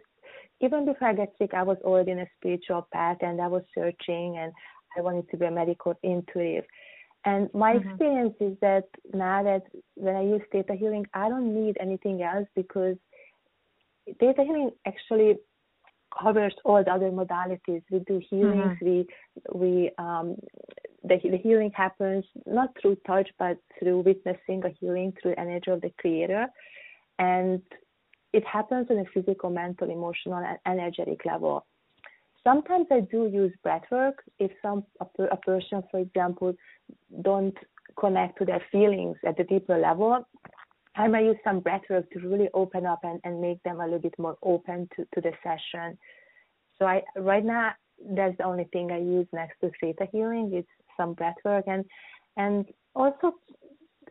even 0.62 0.85
before 0.85 1.07
I 1.09 1.13
got 1.13 1.29
sick, 1.38 1.53
I 1.53 1.63
was 1.63 1.77
already 1.83 2.12
in 2.12 2.19
a 2.19 2.27
spiritual 2.38 2.88
path, 2.93 3.17
and 3.21 3.41
I 3.41 3.47
was 3.47 3.63
searching, 3.74 4.38
and 4.38 4.51
I 4.97 5.01
wanted 5.01 5.29
to 5.29 5.38
be 5.38 5.45
a 5.45 5.51
medical 5.51 5.95
intuitive. 6.03 6.65
And 7.25 7.50
my 7.55 7.74
mm-hmm. 7.74 7.89
experience 7.89 8.35
is 8.39 8.55
that 8.62 8.85
now 9.13 9.41
that 9.43 9.63
when 9.95 10.15
I 10.15 10.21
use 10.21 10.41
theta 10.51 10.75
healing, 10.75 11.05
I 11.13 11.27
don't 11.27 11.55
need 11.55 11.75
anything 11.79 12.21
else 12.21 12.47
because 12.55 12.97
theta 14.19 14.43
healing 14.43 14.69
actually 14.85 15.38
covers 16.22 16.53
all 16.63 16.84
the 16.84 16.91
other 16.91 17.12
modalities. 17.12 17.84
We 17.91 18.00
do 18.00 18.22
healings. 18.29 18.77
Mm-hmm. 18.81 18.86
We 18.86 19.07
we 19.53 19.91
um, 19.98 20.36
the 21.03 21.17
the 21.24 21.38
healing 21.38 21.72
happens 21.75 22.25
not 22.45 22.69
through 22.81 22.98
touch 23.07 23.29
but 23.38 23.57
through 23.79 24.01
witnessing 24.01 24.63
a 24.65 24.69
healing 24.79 25.13
through 25.22 25.36
energy 25.38 25.72
of 25.72 25.81
the 25.81 25.91
creator, 26.00 26.48
and 27.19 27.62
it 28.34 28.45
happens 28.45 28.88
on 28.89 28.98
a 28.98 29.05
physical, 29.13 29.50
mental, 29.50 29.89
emotional, 29.89 30.38
and 30.38 30.57
energetic 30.65 31.25
level. 31.25 31.65
Sometimes 32.43 32.88
I 32.91 33.00
do 33.00 33.27
use 33.27 33.53
breath 33.63 33.86
work 33.91 34.24
if 34.39 34.51
some 34.62 34.84
a, 35.00 35.24
a 35.24 35.38
person, 35.38 35.84
for 35.89 36.00
example, 36.00 36.53
don't 37.22 37.57
connect 38.00 38.38
to 38.39 38.45
their 38.45 38.62
feelings 38.72 39.17
at 39.25 39.38
the 39.38 39.43
deeper 39.45 39.77
level. 39.77 40.27
I 40.97 41.07
might 41.07 41.25
use 41.25 41.37
some 41.43 41.59
breath 41.59 41.81
work 41.89 42.09
to 42.11 42.19
really 42.19 42.49
open 42.53 42.85
up 42.85 42.99
and, 43.03 43.19
and 43.23 43.41
make 43.41 43.61
them 43.63 43.79
a 43.79 43.83
little 43.83 43.99
bit 43.99 44.17
more 44.17 44.37
open 44.43 44.87
to, 44.95 45.05
to 45.13 45.21
the 45.21 45.31
session. 45.43 45.97
So 46.77 46.85
I 46.85 47.01
right 47.17 47.43
now 47.43 47.71
that's 48.11 48.37
the 48.37 48.43
only 48.43 48.65
thing 48.73 48.91
I 48.91 48.99
use 48.99 49.27
next 49.33 49.59
to 49.61 49.71
theta 49.79 50.07
healing. 50.11 50.51
It's 50.53 50.67
some 50.97 51.13
breath 51.13 51.35
work 51.43 51.65
and 51.67 51.85
and 52.37 52.65
also 52.93 53.33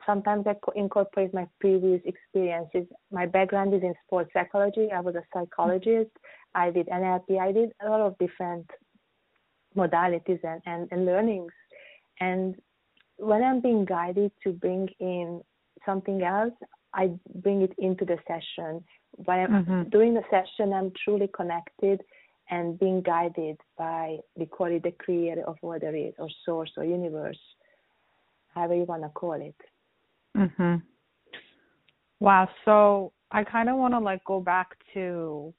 sometimes 0.06 0.46
I 0.46 0.54
incorporate 0.74 1.32
my 1.32 1.46
previous 1.60 2.00
experiences. 2.04 2.86
My 3.10 3.26
background 3.26 3.74
is 3.74 3.82
in 3.82 3.94
sports 4.06 4.30
psychology. 4.32 4.88
I 4.94 5.00
was 5.00 5.14
a 5.14 5.22
psychologist. 5.32 6.10
I 6.54 6.70
did 6.70 6.88
NLP. 6.88 7.38
I 7.38 7.52
did 7.52 7.72
a 7.84 7.88
lot 7.88 8.00
of 8.00 8.18
different 8.18 8.68
modalities 9.76 10.40
and, 10.44 10.60
and, 10.66 10.88
and 10.90 11.06
learnings. 11.06 11.52
And 12.20 12.56
when 13.16 13.42
I'm 13.42 13.60
being 13.60 13.84
guided 13.84 14.32
to 14.44 14.52
bring 14.52 14.88
in 15.00 15.40
something 15.86 16.22
else, 16.22 16.52
I 16.92 17.10
bring 17.36 17.62
it 17.62 17.72
into 17.78 18.04
the 18.04 18.18
session. 18.26 18.84
When 19.16 19.38
I'm 19.38 19.64
mm-hmm. 19.64 19.82
doing 19.90 20.14
the 20.14 20.22
session, 20.30 20.72
I'm 20.72 20.92
truly 21.04 21.28
connected 21.34 22.00
and 22.50 22.78
being 22.78 23.00
guided 23.00 23.56
by, 23.78 24.18
we 24.36 24.46
call 24.46 24.66
it 24.66 24.82
the 24.82 24.92
creator 24.92 25.42
of 25.46 25.56
what 25.60 25.80
there 25.80 25.96
is, 25.96 26.12
or 26.18 26.28
source, 26.44 26.70
or 26.76 26.84
universe, 26.84 27.38
however 28.54 28.74
you 28.74 28.84
want 28.84 29.02
to 29.02 29.08
call 29.10 29.34
it. 29.34 29.56
Mhm. 30.36 30.82
Wow. 32.20 32.48
So 32.64 33.12
I 33.30 33.44
kind 33.44 33.68
of 33.68 33.76
want 33.76 33.94
to 33.94 33.98
like 33.98 34.24
go 34.24 34.40
back 34.40 34.76
to 34.94 35.54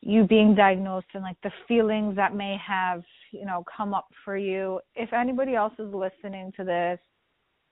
you 0.00 0.24
being 0.24 0.54
diagnosed 0.54 1.06
and 1.14 1.22
like 1.22 1.40
the 1.42 1.52
feelings 1.66 2.14
that 2.16 2.34
may 2.34 2.56
have 2.64 3.02
you 3.32 3.44
know 3.44 3.64
come 3.64 3.92
up 3.92 4.08
for 4.24 4.36
you. 4.36 4.80
If 4.94 5.12
anybody 5.12 5.54
else 5.54 5.74
is 5.78 5.92
listening 5.92 6.52
to 6.56 6.64
this, 6.64 7.00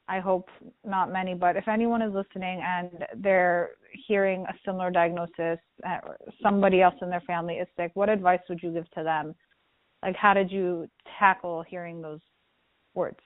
I 0.09 0.21
hope 0.21 0.49
not 0.85 1.13
many, 1.13 1.35
but 1.35 1.57
if 1.57 1.67
anyone 1.67 2.03
is 2.03 2.13
listening 2.13 2.61
and 2.63 3.07
they're 3.17 3.71
hearing 4.07 4.45
a 4.49 4.55
similar 4.65 4.91
diagnosis, 4.91 5.59
uh, 5.87 5.99
somebody 6.43 6.83
else 6.83 6.95
in 7.01 7.09
their 7.09 7.23
family 7.23 7.55
is 7.55 7.69
sick, 7.77 7.91
what 7.95 8.09
advice 8.09 8.41
would 8.49 8.63
you 8.63 8.73
give 8.73 8.91
to 8.91 9.03
them? 9.03 9.35
Like, 10.03 10.17
how 10.17 10.35
did 10.35 10.51
you 10.51 10.89
tackle 11.19 11.65
hearing 11.67 12.03
those 12.03 12.21
words? 12.95 13.19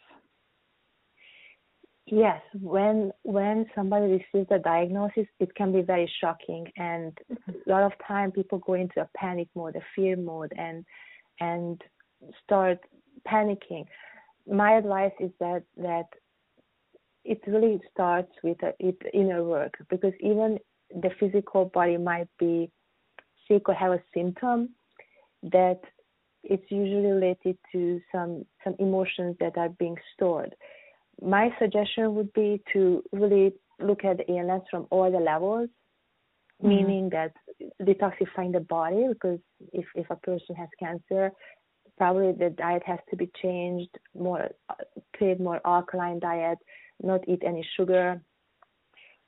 Yes, 2.11 2.41
when 2.55 3.13
when 3.23 3.67
somebody 3.75 4.07
receives 4.07 4.51
a 4.51 4.59
diagnosis, 4.59 5.27
it 5.41 5.55
can 5.55 5.73
be 5.73 5.83
very 5.83 6.11
shocking, 6.23 6.67
and 6.77 7.13
a 7.31 7.71
lot 7.71 7.83
of 7.83 7.93
time 8.07 8.33
people 8.33 8.59
go 8.61 8.75
into 8.75 9.03
a 9.03 9.11
panic 9.15 9.49
mode, 9.55 9.77
a 9.77 9.81
fear 9.95 10.17
mode, 10.17 10.53
and 10.57 10.87
and 11.41 11.83
start 12.43 12.79
panicking. 13.27 13.85
My 14.51 14.79
advice 14.79 15.13
is 15.21 15.31
that 15.41 15.65
that 15.77 16.07
it 17.29 17.41
really 17.47 17.81
starts 17.93 18.33
with 18.43 18.61
a, 18.63 18.73
it 18.79 18.97
inner 19.13 19.45
work 19.45 19.75
because 19.91 20.13
even 20.21 20.59
the 20.91 21.11
physical 21.21 21.67
body 21.67 21.97
might 21.97 22.29
be 22.39 22.71
sick 23.47 23.69
or 23.69 23.75
have 23.75 23.93
a 23.93 24.03
symptom 24.15 24.71
that 25.43 25.81
it's 26.43 26.71
usually 26.71 27.13
related 27.13 27.57
to 27.73 28.01
some 28.11 28.45
some 28.65 28.75
emotions 28.79 29.37
that 29.41 29.57
are 29.57 29.71
being 29.79 29.97
stored 30.15 30.55
my 31.21 31.51
suggestion 31.59 32.15
would 32.15 32.33
be 32.33 32.63
to 32.73 33.03
really 33.13 33.53
look 33.81 34.05
at 34.05 34.19
the 34.19 34.29
illness 34.29 34.63
from 34.71 34.87
all 34.91 35.11
the 35.11 35.19
levels, 35.19 35.69
mm-hmm. 36.63 36.69
meaning 36.69 37.11
that 37.11 37.33
detoxifying 37.83 38.53
the 38.53 38.61
body, 38.61 39.07
because 39.09 39.39
if, 39.73 39.85
if 39.95 40.09
a 40.11 40.17
person 40.17 40.55
has 40.55 40.69
cancer, 40.79 41.33
probably 41.97 42.33
the 42.33 42.51
diet 42.51 42.83
has 42.87 42.99
to 43.11 43.17
be 43.17 43.31
changed, 43.43 43.91
more 44.17 44.49
create 45.17 45.41
more 45.41 45.61
alkaline 45.65 46.21
diet, 46.21 46.59
not 47.03 47.27
eat 47.29 47.43
any 47.45 47.67
sugar. 47.77 48.21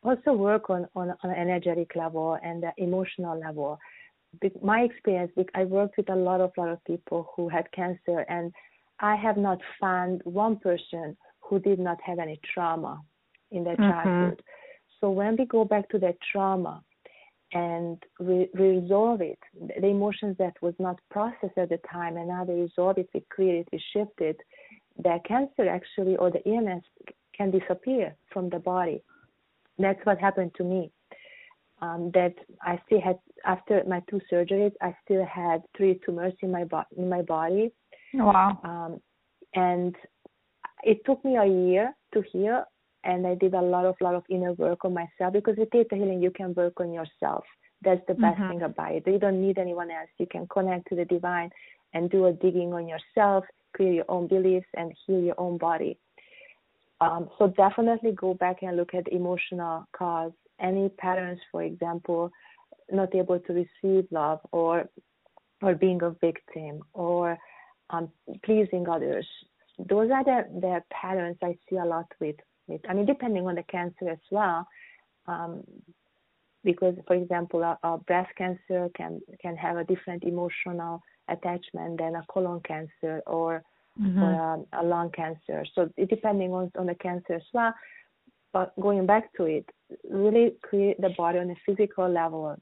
Also 0.03 0.33
work 0.33 0.71
on, 0.71 0.87
on, 0.95 1.11
on 1.23 1.31
an 1.31 1.37
energetic 1.37 1.95
level 1.95 2.39
and 2.43 2.63
the 2.63 2.73
emotional 2.79 3.39
level. 3.39 3.79
My 4.63 4.81
experience, 4.81 5.33
I 5.55 5.65
worked 5.65 5.97
with 5.97 6.09
a 6.11 6.15
lot 6.15 6.41
of 6.41 6.53
lot 6.57 6.69
of 6.69 6.85
people 6.85 7.31
who 7.35 7.49
had 7.49 7.71
cancer, 7.73 8.21
and 8.29 8.53
I 9.01 9.17
have 9.17 9.37
not 9.37 9.59
found 9.81 10.23
one 10.25 10.57
person 10.57 11.17
who 11.41 11.59
did 11.59 11.79
not 11.81 11.99
have 12.03 12.19
any 12.19 12.39
trauma 12.55 13.03
in 13.51 13.65
their 13.65 13.77
mm-hmm. 13.77 13.91
childhood. 13.91 14.43
So 15.01 15.11
when 15.11 15.37
we 15.37 15.47
go 15.47 15.65
back 15.65 15.89
to 15.91 15.99
that 15.99 16.17
trauma 16.31 16.83
and 17.53 18.01
we, 18.21 18.49
resolve 18.55 19.21
it, 19.21 19.39
the 19.59 19.87
emotions 19.87 20.37
that 20.39 20.55
was 20.63 20.75
not 20.79 21.01
processed 21.11 21.59
at 21.59 21.71
the 21.71 21.81
time, 21.91 22.17
and 22.17 22.29
now 22.29 22.45
they 22.45 22.55
resolve 22.55 22.99
it, 22.99 23.09
we 23.13 23.25
clear 23.35 23.57
it, 23.57 23.69
we 23.73 23.83
shift 23.93 24.21
it, 24.21 24.39
the 25.03 25.19
cancer 25.27 25.69
actually 25.69 26.17
or 26.17 26.31
the 26.31 26.47
illness 26.49 26.85
can 27.37 27.51
disappear 27.51 28.15
from 28.33 28.51
the 28.51 28.59
body. 28.59 29.03
That's 29.79 30.05
what 30.05 30.19
happened 30.19 30.53
to 30.57 30.65
me. 30.65 30.91
Um, 31.83 32.11
that 32.13 32.35
I 32.61 32.79
still 32.85 33.01
had 33.01 33.19
after 33.47 33.83
my 33.89 34.03
two 34.11 34.21
surgeries, 34.31 34.73
I 34.83 34.95
still 35.03 35.25
had 35.25 35.63
three 35.75 35.99
tumors 36.05 36.35
in 36.43 36.51
my 36.51 36.65
bo- 36.65 36.85
in 36.97 37.09
my 37.09 37.23
body. 37.23 37.73
Wow. 38.13 38.59
Um, 38.65 39.01
and 39.55 39.97
it 40.83 40.99
took 41.07 41.25
me 41.25 41.37
a 41.37 41.47
year 41.47 41.95
to 42.13 42.23
heal 42.33 42.65
and 43.05 43.27
I 43.27 43.35
did 43.35 43.55
a 43.55 43.61
lot 43.61 43.87
of 43.87 43.97
lot 44.01 44.15
of 44.15 44.25
inner 44.29 44.53
work 44.55 44.85
on 44.85 44.95
myself 44.95 45.33
because 45.33 45.57
with 45.57 45.71
theta 45.71 45.95
healing 45.95 46.23
you 46.23 46.31
can 46.31 46.55
work 46.55 46.75
on 46.81 46.93
yourself. 46.93 47.45
That's 47.83 48.03
the 48.07 48.15
best 48.15 48.39
mm-hmm. 48.39 48.49
thing 48.51 48.63
about 48.63 48.93
it. 48.93 49.07
You 49.07 49.19
don't 49.19 49.41
need 49.41 49.59
anyone 49.59 49.91
else. 49.91 50.11
You 50.19 50.27
can 50.31 50.47
connect 50.49 50.89
to 50.89 50.97
the 50.97 51.07
divine 51.07 51.51
and 51.95 52.11
do 52.11 52.27
a 52.27 52.33
digging 52.33 52.75
on 52.75 52.87
yourself, 52.87 53.45
clear 53.75 53.93
your 53.93 54.05
own 54.09 54.27
beliefs 54.27 54.67
and 54.77 54.93
heal 55.07 55.21
your 55.21 55.41
own 55.41 55.57
body. 55.57 55.99
Um, 57.01 57.31
so 57.39 57.49
definitely 57.49 58.13
go 58.13 58.35
back 58.35 58.59
and 58.63 58.77
look 58.77 58.95
at 58.95 59.11
emotional 59.13 59.87
cause. 59.97 60.33
Any 60.61 60.91
patterns, 60.91 61.41
for 61.51 61.63
example, 61.63 62.31
not 62.93 63.15
able 63.15 63.39
to 63.41 63.53
receive 63.53 64.07
love 64.11 64.41
or 64.53 64.89
or 65.63 65.75
being 65.75 66.03
a 66.03 66.11
victim 66.11 66.83
or 66.95 67.39
um, 67.91 68.09
pleasing 68.45 68.89
others, 68.89 69.27
those 69.89 70.11
are 70.11 70.25
the, 70.25 70.45
the 70.61 70.83
patterns 70.91 71.37
I 71.43 71.57
see 71.69 71.77
a 71.77 71.85
lot 71.85 72.07
with, 72.21 72.37
with 72.67 72.81
I 72.89 72.95
mean, 72.95 73.07
depending 73.07 73.47
on 73.47 73.57
the 73.57 73.63
cancer 73.65 74.09
as 74.11 74.19
well. 74.31 74.67
Um, 75.27 75.63
because, 76.65 76.95
for 77.07 77.17
example, 77.17 77.63
a, 77.63 77.79
a, 77.83 77.99
breast 77.99 78.31
cancer 78.37 78.89
can 78.95 79.21
can 79.41 79.57
have 79.57 79.77
a 79.77 79.85
different 79.85 80.25
emotional 80.25 81.01
attachment 81.29 81.99
than 81.99 82.17
a 82.17 82.25
colon 82.29 82.61
cancer 82.67 83.23
or, 83.27 83.63
mm-hmm. 84.01 84.23
or 84.23 84.67
a, 84.73 84.83
a, 84.83 84.85
lung 84.85 85.11
cancer. 85.11 85.65
So, 85.75 85.91
it, 85.97 86.09
depending 86.09 86.53
on, 86.53 86.71
on 86.79 86.87
the 86.87 86.95
cancer 86.95 87.35
as 87.35 87.43
well. 87.53 87.75
But 88.53 88.79
going 88.81 89.07
back 89.07 89.33
to 89.37 89.45
it, 89.45 89.67
really 90.09 90.55
create 90.63 91.01
the 91.01 91.11
body 91.17 91.39
on 91.39 91.51
a 91.51 91.55
physical 91.65 92.09
level, 92.09 92.57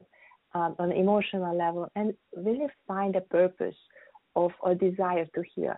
um, 0.54 0.76
on 0.78 0.92
an 0.92 0.96
emotional 0.96 1.56
level, 1.56 1.90
and 1.96 2.12
really 2.36 2.66
find 2.86 3.16
a 3.16 3.22
purpose 3.22 3.76
of 4.36 4.50
a 4.66 4.74
desire 4.74 5.24
to 5.34 5.42
heal 5.54 5.74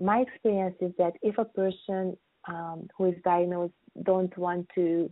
my 0.00 0.20
experience 0.20 0.76
is 0.80 0.92
that 0.98 1.12
if 1.22 1.38
a 1.38 1.44
person 1.44 2.16
um, 2.48 2.88
who 2.96 3.06
is 3.06 3.14
diagnosed 3.22 3.74
don't 4.02 4.36
want 4.36 4.66
to 4.74 5.10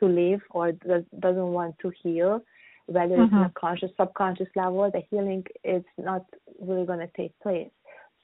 to 0.00 0.06
live 0.06 0.40
or 0.50 0.72
does, 0.72 1.04
doesn't 1.20 1.52
want 1.52 1.76
to 1.80 1.92
heal, 2.02 2.42
whether 2.86 3.14
mm-hmm. 3.14 3.22
it's 3.22 3.32
on 3.32 3.44
a 3.44 3.52
conscious, 3.56 3.90
subconscious 3.96 4.48
level, 4.56 4.90
the 4.92 5.02
healing 5.10 5.44
is 5.62 5.84
not 5.96 6.24
really 6.60 6.84
going 6.84 6.98
to 6.98 7.10
take 7.16 7.38
place. 7.40 7.70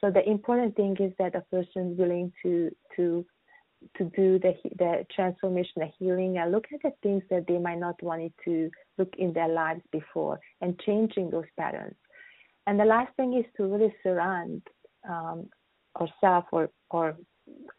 So 0.01 0.11
the 0.11 0.29
important 0.29 0.77
thing 0.77 0.97
is 1.01 1.13
that 1.19 1.35
a 1.35 1.41
person 1.53 1.93
is 1.93 1.99
willing 1.99 2.33
to 2.43 2.71
to 2.97 3.25
to 3.97 4.05
do 4.17 4.39
the 4.39 4.55
the 4.77 5.07
transformation, 5.15 5.73
the 5.77 5.91
healing, 5.99 6.39
and 6.39 6.53
look 6.53 6.67
at 6.73 6.83
the 6.83 6.93
things 7.03 7.23
that 7.31 7.47
they 7.47 7.59
might 7.59 7.79
not 7.79 8.01
wanted 8.03 8.33
to 8.45 8.71
look 8.97 9.13
in 9.19 9.33
their 9.33 9.49
lives 9.49 9.83
before, 9.93 10.41
and 10.61 10.79
changing 10.81 11.31
those 11.31 11.51
patterns. 11.59 11.97
And 12.67 12.79
the 12.79 12.85
last 12.85 13.15
thing 13.17 13.35
is 13.35 13.45
to 13.57 13.65
really 13.65 13.95
surround 14.03 14.63
um, 15.09 15.49
ourselves 16.01 16.47
or 16.53 16.71
or 16.91 17.17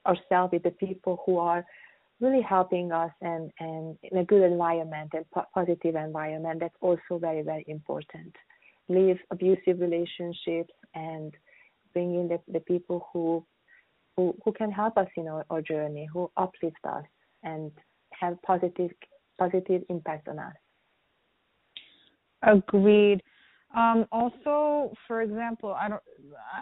ourselves 0.05 0.51
with 0.53 0.63
the 0.63 0.71
people 0.71 1.21
who 1.25 1.37
are 1.37 1.65
really 2.19 2.41
helping 2.41 2.91
us 2.91 3.11
and 3.21 3.51
and 3.59 3.97
in 4.03 4.17
a 4.17 4.25
good 4.25 4.43
environment 4.43 5.11
and 5.13 5.25
positive 5.53 5.95
environment 5.95 6.59
that's 6.59 6.75
also 6.81 7.17
very 7.19 7.41
very 7.41 7.63
important 7.67 8.35
leave 8.89 9.17
abusive 9.31 9.79
relationships 9.79 10.73
and 10.95 11.33
bring 11.93 12.15
in 12.15 12.27
the, 12.27 12.39
the 12.51 12.59
people 12.61 13.07
who 13.11 13.45
who 14.15 14.35
who 14.43 14.51
can 14.51 14.71
help 14.71 14.97
us 14.97 15.07
in 15.17 15.27
our, 15.27 15.45
our 15.49 15.61
journey 15.61 16.07
who 16.11 16.29
uplift 16.37 16.83
us 16.85 17.03
and 17.43 17.71
have 18.11 18.41
positive 18.41 18.91
positive 19.37 19.83
impact 19.89 20.27
on 20.27 20.39
us 20.39 20.53
Agreed. 22.43 23.21
Um, 23.75 24.05
also, 24.11 24.93
for 25.07 25.21
example, 25.21 25.73
I 25.73 25.89
don't. 25.89 26.01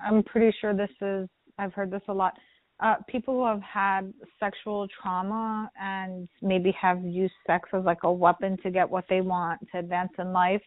I'm 0.06 0.24
pretty 0.24 0.56
sure 0.60 0.74
this 0.74 0.90
is. 1.02 1.30
I've 1.58 1.74
heard 1.74 1.92
this 1.92 2.02
a 2.08 2.14
lot. 2.14 2.34
Uh, 2.80 2.96
people 3.08 3.34
who 3.36 3.46
have 3.46 3.62
had 3.62 4.14
sexual 4.40 4.88
trauma 5.02 5.70
and 5.82 6.28
maybe 6.42 6.72
have 6.80 7.04
used 7.04 7.34
sex 7.48 7.70
as 7.74 7.84
like 7.86 8.04
a 8.04 8.12
weapon 8.12 8.58
to 8.62 8.70
get 8.70 8.88
what 8.88 9.06
they 9.10 9.22
want 9.22 9.60
to 9.72 9.80
advance 9.80 10.12
in 10.20 10.32
life, 10.32 10.62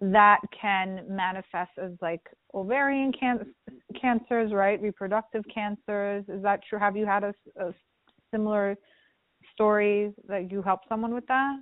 that 0.00 0.40
can 0.60 1.04
manifest 1.08 1.70
as 1.82 1.92
like 2.02 2.22
ovarian 2.52 3.12
can- 3.12 3.54
cancers, 4.00 4.52
right? 4.52 4.80
Reproductive 4.80 5.44
cancers. 5.52 6.24
Is 6.28 6.42
that 6.42 6.60
true? 6.68 6.78
Have 6.78 6.96
you 6.96 7.06
had 7.06 7.24
a, 7.24 7.34
a 7.60 7.72
similar 8.30 8.76
story 9.52 10.12
that 10.28 10.50
you 10.50 10.62
helped 10.62 10.88
someone 10.88 11.14
with 11.14 11.26
that? 11.28 11.56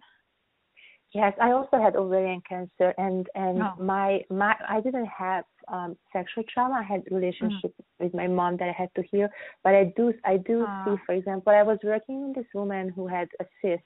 Yes, 1.15 1.35
I 1.43 1.53
also 1.53 1.77
had 1.77 1.95
ovarian 1.95 2.41
cancer, 2.49 2.95
and 2.97 3.27
and 3.35 3.63
oh. 3.63 3.75
my 3.79 4.23
my 4.31 4.55
I 4.67 4.81
didn't 4.81 5.07
have 5.07 5.45
um 5.69 5.95
sexual 6.11 6.43
trauma. 6.53 6.77
I 6.77 6.83
had 6.83 7.03
relationship 7.11 7.75
mm. 7.79 8.05
with 8.05 8.15
my 8.15 8.27
mom 8.27 8.57
that 8.57 8.71
I 8.71 8.73
had 8.73 8.89
to 8.97 9.03
heal, 9.11 9.29
but 9.63 9.75
I 9.75 9.93
do 9.95 10.15
I 10.25 10.39
do 10.39 10.65
uh. 10.65 10.85
see, 10.87 11.03
for 11.05 11.15
example, 11.15 11.53
I 11.53 11.63
was 11.63 11.79
working 11.85 12.29
with 12.29 12.37
this 12.37 12.47
woman 12.55 12.89
who 12.89 13.07
had 13.07 13.29
a 13.41 13.45
cyst, 13.61 13.83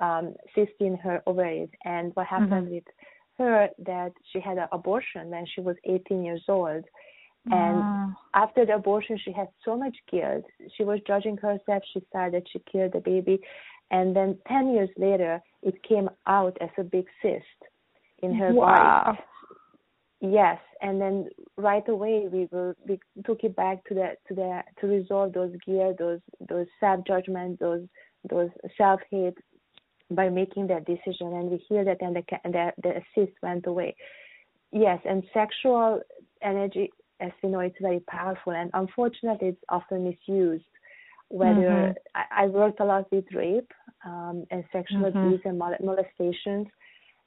um, 0.00 0.34
cyst 0.54 0.72
in 0.80 0.96
her 0.96 1.22
ovaries, 1.26 1.70
and 1.86 2.12
what 2.14 2.26
happened 2.26 2.66
mm-hmm. 2.66 2.74
with 2.74 2.84
her 3.40 3.68
that 3.86 4.12
she 4.32 4.40
had 4.40 4.58
an 4.58 4.68
abortion 4.72 5.30
when 5.30 5.44
she 5.52 5.60
was 5.60 5.76
18 5.84 6.22
years 6.24 6.42
old. 6.48 6.84
And 7.46 8.12
uh. 8.12 8.14
after 8.34 8.66
the 8.66 8.74
abortion, 8.74 9.18
she 9.24 9.32
had 9.32 9.48
so 9.64 9.76
much 9.76 9.96
guilt. 10.10 10.44
She 10.76 10.84
was 10.84 11.00
judging 11.06 11.36
herself. 11.38 11.82
She 11.92 12.00
thought 12.12 12.32
that 12.32 12.44
she 12.52 12.62
killed 12.70 12.92
the 12.92 13.00
baby. 13.00 13.40
And 13.90 14.14
then 14.14 14.38
10 14.46 14.74
years 14.74 14.90
later, 14.96 15.40
it 15.62 15.82
came 15.82 16.08
out 16.26 16.56
as 16.60 16.68
a 16.78 16.84
big 16.84 17.06
cyst 17.22 17.44
in 18.22 18.34
her 18.34 18.52
wow. 18.52 19.02
body. 19.06 19.18
Yes, 20.22 20.58
and 20.82 21.00
then 21.00 21.30
right 21.56 21.88
away 21.88 22.28
we 22.30 22.46
were 22.52 22.76
we 22.86 23.00
took 23.24 23.42
it 23.42 23.56
back 23.56 23.82
to 23.86 23.94
the 23.94 24.10
to 24.28 24.34
the 24.34 24.60
to 24.78 24.86
resolve 24.86 25.32
those 25.32 25.54
gear, 25.64 25.94
those 25.98 26.20
those 26.46 26.66
self 26.78 27.06
judgment, 27.06 27.58
those 27.58 27.86
those 28.28 28.50
self 28.76 29.00
hate 29.10 29.38
by 30.10 30.28
making 30.28 30.66
that 30.68 30.86
decision, 30.86 31.28
and 31.34 31.50
we 31.50 31.64
hear 31.68 31.84
that, 31.84 31.98
and 32.00 32.16
the 32.16 32.22
the, 32.44 32.72
the 32.82 33.00
cyst 33.14 33.32
went 33.42 33.66
away. 33.66 33.94
Yes, 34.72 35.00
and 35.04 35.22
sexual 35.34 36.00
energy, 36.42 36.90
as 37.20 37.32
we 37.42 37.48
know, 37.48 37.60
it's 37.60 37.76
very 37.80 38.00
powerful, 38.00 38.52
and 38.52 38.70
unfortunately, 38.74 39.48
it's 39.48 39.64
often 39.68 40.04
misused 40.04 40.64
whether 41.28 41.60
mm-hmm. 41.60 41.92
I, 42.14 42.44
I, 42.44 42.46
worked 42.48 42.80
a 42.80 42.84
lot 42.84 43.06
with 43.12 43.24
rape 43.32 43.70
um, 44.04 44.44
and 44.50 44.64
sexual 44.72 45.02
mm-hmm. 45.02 45.18
abuse 45.18 45.40
and 45.44 45.58
molestations, 45.58 46.66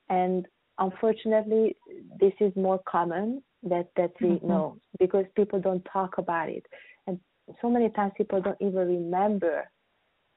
and 0.10 0.46
unfortunately, 0.78 1.78
this 2.20 2.34
is 2.42 2.54
more 2.56 2.82
common 2.88 3.42
that 3.64 3.90
that 3.96 4.12
we 4.20 4.28
mm-hmm. 4.30 4.48
know 4.48 4.78
because 5.00 5.26
people 5.36 5.60
don't 5.60 5.86
talk 5.92 6.18
about 6.18 6.50
it, 6.50 6.66
and 7.08 7.20
so 7.62 7.70
many 7.70 7.90
times 7.90 8.12
people 8.18 8.42
don't 8.42 8.62
even 8.62 8.88
remember 8.88 9.70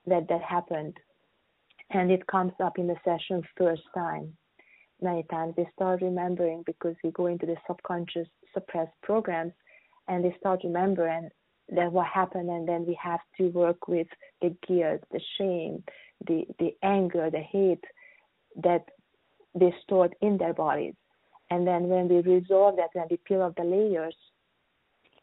that 0.06 0.28
that 0.28 0.42
happened, 0.42 0.96
and 1.90 2.10
it 2.10 2.26
comes 2.26 2.52
up 2.62 2.78
in 2.78 2.86
the 2.86 2.96
session 3.04 3.42
first 3.56 3.82
time. 3.94 4.36
Many 5.00 5.24
times 5.30 5.54
they 5.56 5.68
start 5.74 6.02
remembering 6.02 6.62
because 6.66 6.96
we 7.04 7.10
go 7.10 7.26
into 7.26 7.46
the 7.46 7.56
subconscious 7.66 8.28
suppressed 8.54 8.94
programs, 9.02 9.52
and 10.08 10.24
they 10.24 10.34
start 10.38 10.60
remembering 10.64 11.28
that 11.68 11.90
what 11.90 12.06
happened 12.06 12.48
and 12.48 12.68
then 12.68 12.86
we 12.86 12.96
have 13.02 13.20
to 13.36 13.48
work 13.48 13.88
with 13.88 14.06
the 14.40 14.54
guilt 14.66 15.00
the 15.10 15.20
shame 15.36 15.82
the 16.28 16.44
the 16.58 16.76
anger 16.82 17.28
the 17.30 17.40
hate 17.40 17.84
that 18.62 18.84
they 19.54 19.74
stored 19.82 20.14
in 20.20 20.38
their 20.38 20.54
bodies 20.54 20.94
and 21.50 21.66
then 21.66 21.88
when 21.88 22.08
we 22.08 22.20
resolve 22.20 22.76
that 22.76 22.90
when 22.92 23.06
we 23.10 23.18
peel 23.26 23.42
off 23.42 23.54
the 23.56 23.64
layers 23.64 24.14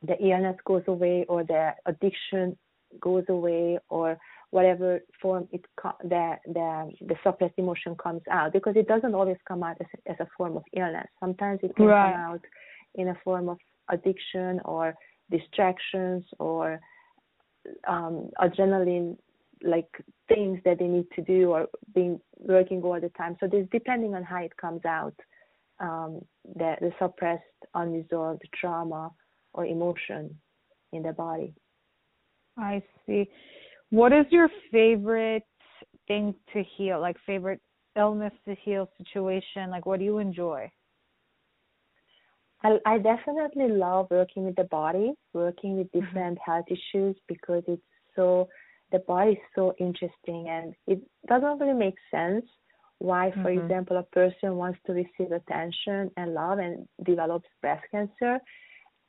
the 0.06 0.17
illness 0.21 0.58
goes 0.65 0.84
away 0.88 1.26
or 1.30 1.43
the 1.45 1.71
addiction 1.86 2.58
goes 2.99 3.23
away 3.30 3.80
or 3.89 4.17
whatever 4.56 5.00
form 5.22 5.48
it 5.52 5.63
the 6.04 6.26
the 6.58 6.92
the 7.10 7.16
suppressed 7.24 7.58
emotion 7.58 7.96
comes 7.96 8.22
out 8.32 8.54
because 8.54 8.76
it 8.76 8.88
doesn't 8.88 9.16
always 9.16 9.38
come 9.48 9.63
out 9.63 9.78
as, 9.82 9.88
as 10.12 10.16
a 10.20 10.28
form 10.38 10.56
of 10.56 10.63
illness 10.78 11.10
sometimes 11.20 11.60
it 11.63 11.76
can 11.76 11.86
right. 11.86 12.13
come 12.13 12.22
out 12.22 12.44
in 12.96 13.08
a 13.10 13.18
form 13.24 13.50
of 13.50 13.58
addiction 13.89 14.60
or 14.66 14.94
distractions 15.32 16.24
or 16.39 16.80
um, 17.88 18.30
adrenaline 18.39 19.18
like 19.63 19.89
things 20.28 20.60
that 20.66 20.78
they 20.80 20.88
need 20.88 21.08
to 21.16 21.22
do 21.22 21.52
or 21.52 21.68
being 21.96 22.20
working 22.38 22.82
all 22.84 23.00
the 23.00 23.10
time. 23.10 23.38
So 23.39 23.48
this 23.48 23.66
depending 23.72 24.13
on 24.13 24.24
how 24.24 24.42
it 24.44 24.56
comes 24.58 24.84
out, 24.86 25.16
um, 25.80 26.22
the, 26.56 26.76
the 26.82 26.92
suppressed, 27.00 27.44
unresolved 27.74 28.44
trauma 28.60 29.12
or 29.54 29.66
emotion 29.66 30.36
in 30.92 31.04
the 31.04 31.13
body. 31.13 31.54
I 32.58 32.84
see. 33.06 33.30
What 33.93 34.12
is 34.12 34.25
your 34.32 34.49
favorite 34.71 35.43
thing 36.08 36.34
to 36.51 36.63
heal? 36.75 36.99
Like 36.99 37.15
favorite 37.27 37.62
illness 37.95 38.34
to 38.47 38.56
heal 38.56 38.89
situation? 38.97 39.69
Like 39.69 39.86
what 39.86 39.99
do 39.99 40.06
you 40.06 40.17
enjoy? 40.17 40.71
I, 42.63 42.79
I 42.88 42.97
definitely 42.97 43.67
love 43.67 44.08
working 44.10 44.45
with 44.45 44.56
the 44.56 44.63
body, 44.63 45.13
working 45.34 45.77
with 45.77 45.91
mm-hmm. 45.91 46.08
different 46.08 46.39
mm-hmm. 46.39 46.51
health 46.51 46.65
issues 46.69 47.15
because 47.27 47.62
it's 47.67 47.84
so 48.15 48.49
the 48.91 48.97
body 48.97 49.34
is 49.34 49.38
so 49.53 49.75
interesting 49.79 50.47
and 50.49 50.73
it 50.88 50.99
doesn't 51.27 51.60
really 51.60 51.77
make 51.77 51.95
sense 52.10 52.45
why, 52.97 53.29
for 53.43 53.51
mm-hmm. 53.51 53.60
example, 53.60 53.97
a 53.97 54.03
person 54.15 54.56
wants 54.56 54.79
to 54.88 54.93
receive 54.93 55.32
attention 55.32 56.10
and 56.17 56.34
love 56.34 56.58
and 56.58 56.88
develops 57.06 57.47
breast 57.62 57.84
cancer. 57.91 58.39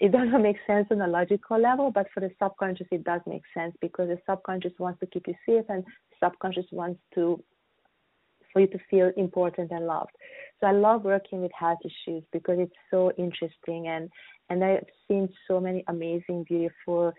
It 0.05 0.13
doesn't 0.13 0.43
make 0.43 0.59
sense 0.67 0.87
on 0.91 1.01
a 1.01 1.07
logical 1.07 1.59
level, 1.59 1.91
but 1.91 2.09
for 2.13 2.21
the 2.21 2.31
subconscious, 2.39 2.87
it 2.91 3.05
does 3.05 3.23
make 3.27 3.41
sense 3.55 3.75
because 3.81 4.09
the 4.09 4.19
subconscious 4.29 4.75
wants 4.79 5.01
to 5.01 5.07
keep 5.07 5.27
you 5.27 5.35
safe 5.47 5.65
and 5.71 5.83
subconscious 6.23 6.67
wants 6.73 7.01
to 7.15 7.43
for 8.53 8.61
you 8.61 8.67
to 8.67 8.79
feel 8.91 9.11
important 9.17 9.71
and 9.71 9.87
loved. 9.87 10.11
So 10.61 10.67
I 10.67 10.73
love 10.73 11.05
working 11.05 11.41
with 11.41 11.53
health 11.59 11.79
issues 11.83 12.23
because 12.35 12.59
it's 12.59 12.77
so 12.91 13.13
interesting 13.17 13.89
and 13.89 14.11
and 14.51 14.63
I've 14.63 14.85
seen 15.09 15.27
so 15.49 15.59
many 15.59 15.83
amazing, 15.89 16.45
beautiful, 16.47 17.15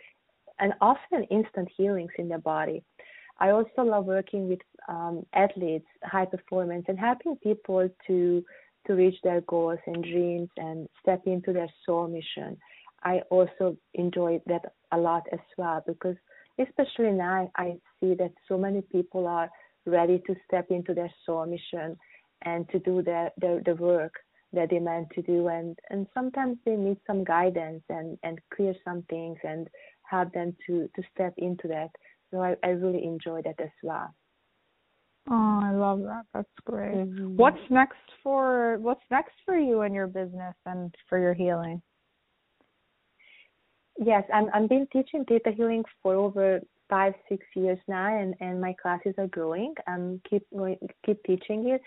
and 0.60 0.72
often 0.80 1.24
instant 1.32 1.70
healings 1.76 2.12
in 2.20 2.30
the 2.30 2.38
body. 2.38 2.84
I 3.40 3.50
also 3.50 3.82
love 3.82 4.06
working 4.06 4.48
with 4.48 4.60
um, 4.88 5.26
athletes, 5.34 5.88
high 6.04 6.26
performance, 6.26 6.86
and 6.88 7.00
helping 7.00 7.36
people 7.38 7.90
to 8.06 8.46
to 8.86 8.94
reach 8.94 9.16
their 9.24 9.42
goals 9.42 9.80
and 9.88 10.04
dreams 10.04 10.50
and 10.58 10.88
step 11.02 11.24
into 11.26 11.52
their 11.52 11.72
soul 11.84 12.08
mission. 12.08 12.56
I 13.06 13.22
also 13.30 13.78
enjoy 13.94 14.42
that 14.48 14.74
a 14.92 14.98
lot 14.98 15.24
as 15.32 15.40
well 15.58 15.84
because 15.88 16.16
especially 16.60 17.12
now 17.12 17.52
I 17.56 17.76
see 18.00 18.16
that 18.16 18.32
so 18.48 18.58
many 18.58 18.82
people 18.82 19.28
are 19.28 19.50
ready 19.86 20.22
to 20.26 20.36
step 20.48 20.68
into 20.72 20.94
their 20.94 21.14
soul 21.26 21.46
mission 21.46 21.98
and 22.44 22.68
to 22.70 22.80
do 22.80 23.04
the, 23.04 23.32
the, 23.40 23.62
the 23.66 23.76
work 23.76 24.14
that 24.54 24.70
they 24.72 24.80
meant 24.80 25.10
to 25.14 25.22
do 25.22 25.48
and, 25.50 25.78
and 25.90 26.08
sometimes 26.14 26.58
they 26.66 26.76
need 26.76 26.98
some 27.06 27.24
guidance 27.24 27.84
and, 27.90 28.18
and 28.24 28.40
clear 28.54 28.74
some 28.84 29.04
things 29.10 29.38
and 29.44 29.68
help 30.10 30.34
them 30.34 30.56
to, 30.66 30.90
to 30.96 31.04
step 31.14 31.34
into 31.38 31.68
that. 31.68 31.90
So 32.32 32.42
I, 32.42 32.56
I 32.64 32.70
really 32.70 33.04
enjoy 33.04 33.42
that 33.44 33.60
as 33.60 33.70
well. 33.84 34.14
Oh, 35.30 35.60
I 35.64 35.72
love 35.72 36.02
that. 36.04 36.26
That's 36.34 36.48
great. 36.66 36.96
Mm-hmm. 36.96 37.36
What's 37.36 37.58
next 37.70 37.98
for 38.22 38.78
what's 38.80 39.02
next 39.10 39.34
for 39.44 39.58
you 39.58 39.82
and 39.82 39.94
your 39.94 40.08
business 40.08 40.54
and 40.66 40.94
for 41.10 41.20
your 41.20 41.34
healing? 41.34 41.82
Yes, 43.98 44.24
I'm 44.34 44.50
I'm 44.54 44.68
been 44.68 44.88
teaching 44.92 45.26
theta 45.26 45.52
healing 45.52 45.84
for 46.04 46.16
over 46.16 46.60
five 46.90 47.14
six 47.30 47.46
years 47.56 47.80
now 47.88 48.18
and 48.18 48.36
and 48.40 48.60
my 48.60 48.74
classes 48.82 49.14
are 49.18 49.28
growing. 49.28 49.74
I'm 49.88 50.22
keep 50.30 50.46
going 50.56 50.78
keep 51.06 51.24
teaching 51.24 51.70
it. 51.70 51.82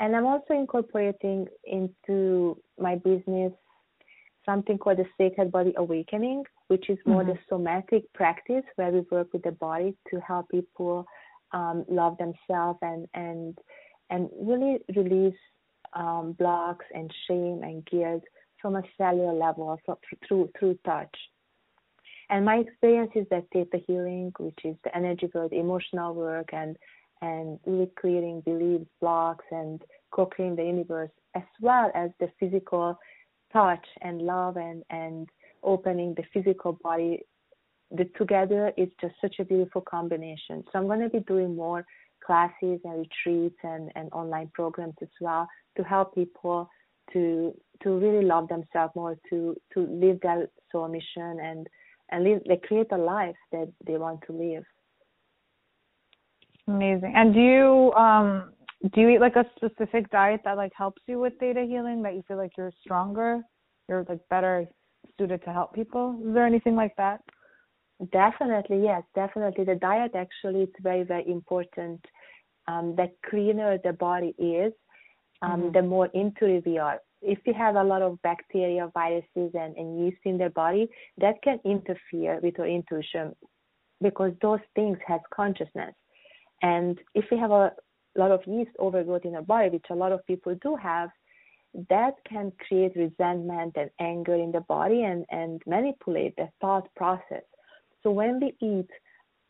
And 0.00 0.14
i'm 0.14 0.26
also 0.26 0.54
incorporating 0.54 1.46
into 1.64 2.56
my 2.78 2.94
business 2.96 3.52
something 4.46 4.78
called 4.78 4.98
the 4.98 5.06
sacred 5.18 5.50
body 5.52 5.74
awakening 5.76 6.44
which 6.68 6.88
is 6.88 6.98
more 7.04 7.22
mm-hmm. 7.22 7.32
the 7.32 7.38
somatic 7.48 8.10
practice 8.14 8.64
where 8.76 8.90
we 8.90 9.00
work 9.10 9.32
with 9.32 9.42
the 9.42 9.50
body 9.52 9.94
to 10.10 10.20
help 10.20 10.48
people 10.50 11.04
um, 11.52 11.84
love 11.88 12.16
themselves 12.18 12.78
and 12.82 13.06
and 13.14 13.58
and 14.10 14.30
really 14.40 14.78
release 14.96 15.40
um, 15.94 16.32
blocks 16.38 16.86
and 16.94 17.12
shame 17.26 17.60
and 17.62 17.84
guilt 17.86 18.22
from 18.60 18.76
a 18.76 18.82
cellular 18.96 19.32
level 19.32 19.78
so 19.84 19.98
through 20.26 20.50
through 20.58 20.78
touch 20.84 21.14
and 22.30 22.44
my 22.44 22.56
experience 22.56 23.12
is 23.14 23.26
that 23.30 23.46
theta 23.52 23.78
healing, 23.86 24.32
which 24.38 24.58
is 24.64 24.76
the 24.84 24.94
energy 24.96 25.28
work, 25.34 25.52
emotional 25.52 26.14
work, 26.14 26.50
and 26.52 26.76
and 27.20 27.58
really 27.66 27.90
clearing 28.00 28.40
beliefs, 28.42 28.86
blocks, 29.00 29.44
and 29.50 29.82
co-creating 30.12 30.54
the 30.56 30.64
universe, 30.64 31.10
as 31.34 31.42
well 31.60 31.90
as 31.94 32.10
the 32.20 32.30
physical 32.38 32.96
touch 33.52 33.84
and 34.02 34.22
love 34.22 34.56
and 34.56 34.82
and 34.90 35.28
opening 35.62 36.14
the 36.14 36.24
physical 36.32 36.78
body. 36.82 37.22
The 37.90 38.04
together 38.18 38.72
is 38.76 38.88
just 39.00 39.14
such 39.20 39.36
a 39.38 39.44
beautiful 39.44 39.80
combination. 39.80 40.62
So 40.70 40.78
I'm 40.78 40.86
going 40.86 41.00
to 41.00 41.08
be 41.08 41.20
doing 41.20 41.56
more 41.56 41.86
classes 42.24 42.80
and 42.84 43.06
retreats 43.06 43.56
and, 43.62 43.90
and 43.96 44.12
online 44.12 44.50
programs 44.52 44.96
as 45.00 45.08
well 45.20 45.48
to 45.76 45.82
help 45.82 46.14
people 46.14 46.68
to 47.12 47.54
to 47.82 47.90
really 47.90 48.24
love 48.24 48.48
themselves 48.48 48.92
more, 48.94 49.16
to 49.30 49.56
to 49.72 49.80
live 49.86 50.20
their 50.20 50.48
soul 50.70 50.88
mission 50.88 51.40
and 51.40 51.66
and 52.10 52.24
live 52.24 52.42
they 52.46 52.56
create 52.56 52.90
a 52.92 52.96
life 52.96 53.36
that 53.52 53.70
they 53.86 53.96
want 53.96 54.20
to 54.26 54.32
live. 54.32 54.64
Amazing. 56.66 57.12
And 57.16 57.34
do 57.34 57.40
you 57.40 57.92
um 57.94 58.52
do 58.94 59.00
you 59.00 59.08
eat 59.10 59.20
like 59.20 59.36
a 59.36 59.44
specific 59.56 60.10
diet 60.10 60.42
that 60.44 60.56
like 60.56 60.72
helps 60.76 61.02
you 61.06 61.18
with 61.18 61.32
theta 61.40 61.64
healing 61.68 62.02
that 62.02 62.14
you 62.14 62.22
feel 62.28 62.36
like 62.36 62.52
you're 62.56 62.72
stronger, 62.82 63.42
you're 63.88 64.04
like 64.08 64.20
better 64.28 64.66
suited 65.18 65.42
to 65.44 65.52
help 65.52 65.74
people? 65.74 66.20
Is 66.26 66.34
there 66.34 66.46
anything 66.46 66.76
like 66.76 66.94
that? 66.96 67.20
Definitely, 68.12 68.84
yes, 68.84 69.02
definitely. 69.14 69.64
The 69.64 69.74
diet 69.74 70.12
actually 70.14 70.62
is 70.62 70.68
very, 70.80 71.02
very 71.02 71.28
important. 71.28 72.04
Um, 72.68 72.94
the 72.94 73.10
cleaner 73.28 73.78
the 73.82 73.92
body 73.94 74.34
is, 74.38 74.72
um, 75.42 75.62
mm-hmm. 75.62 75.72
the 75.72 75.82
more 75.82 76.06
intuitive 76.14 76.64
we 76.64 76.78
are. 76.78 77.00
If 77.20 77.38
we 77.46 77.52
have 77.52 77.76
a 77.76 77.82
lot 77.82 78.02
of 78.02 78.20
bacteria, 78.22 78.90
viruses, 78.94 79.52
and, 79.54 79.76
and 79.76 80.04
yeast 80.04 80.18
in 80.24 80.38
the 80.38 80.50
body, 80.50 80.88
that 81.18 81.42
can 81.42 81.58
interfere 81.64 82.38
with 82.42 82.58
our 82.60 82.66
intuition 82.66 83.34
because 84.00 84.32
those 84.40 84.60
things 84.74 84.98
have 85.06 85.20
consciousness. 85.34 85.94
And 86.62 86.98
if 87.14 87.24
we 87.30 87.38
have 87.38 87.50
a 87.50 87.72
lot 88.16 88.30
of 88.30 88.40
yeast 88.46 88.70
overgrowth 88.78 89.24
in 89.24 89.34
our 89.34 89.42
body, 89.42 89.70
which 89.70 89.86
a 89.90 89.94
lot 89.94 90.12
of 90.12 90.24
people 90.26 90.54
do 90.62 90.76
have, 90.76 91.10
that 91.90 92.14
can 92.28 92.52
create 92.66 92.92
resentment 92.96 93.74
and 93.76 93.90
anger 94.00 94.34
in 94.34 94.52
the 94.52 94.60
body 94.60 95.02
and, 95.02 95.24
and 95.30 95.60
manipulate 95.66 96.34
the 96.36 96.48
thought 96.60 96.88
process. 96.96 97.42
So 98.02 98.10
when 98.10 98.40
we 98.40 98.54
eat 98.66 98.88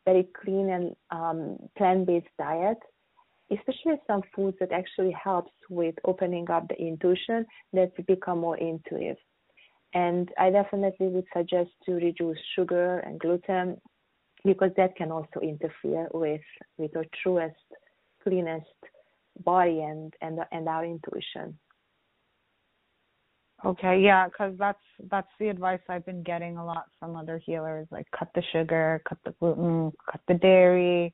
very 0.04 0.26
clean 0.42 0.70
and 0.70 0.96
um, 1.11 1.59
plant-based 1.76 2.26
diet, 2.38 2.78
especially 3.50 4.00
some 4.06 4.22
foods 4.34 4.56
that 4.61 4.72
actually 4.72 5.12
helps 5.12 5.52
with 5.70 5.94
opening 6.04 6.50
up 6.50 6.68
the 6.68 6.76
intuition, 6.76 7.46
that 7.72 7.90
become 8.06 8.38
more 8.40 8.58
intuitive. 8.58 9.16
And 9.94 10.30
I 10.38 10.50
definitely 10.50 11.08
would 11.08 11.24
suggest 11.34 11.70
to 11.87 11.92
reduce 11.92 12.38
sugar 12.54 12.98
and 12.98 13.18
gluten 13.18 13.80
because 14.44 14.70
that 14.76 14.96
can 14.96 15.11
also 15.11 15.40
interfere 15.40 16.08
with 16.12 16.42
with 16.76 16.94
our 16.96 17.06
truest, 17.22 17.56
cleanest 18.22 18.66
body 19.44 19.80
and 19.80 20.12
and 20.20 20.40
and 20.52 20.68
our 20.68 20.84
intuition. 20.84 21.58
Okay, 23.64 24.00
yeah, 24.00 24.28
because 24.28 24.54
that's 24.58 24.78
that's 25.11 25.28
the 25.40 25.48
advice 25.48 25.80
I've 25.88 26.06
been 26.06 26.22
getting 26.22 26.58
a 26.58 26.64
lot 26.64 26.84
from 27.00 27.16
other 27.16 27.38
healers. 27.38 27.88
Like, 27.90 28.06
cut 28.16 28.28
the 28.34 28.42
sugar, 28.52 29.02
cut 29.08 29.18
the 29.24 29.32
gluten, 29.40 29.92
cut 30.11 30.20
the 30.28 30.34
dairy. 30.34 31.12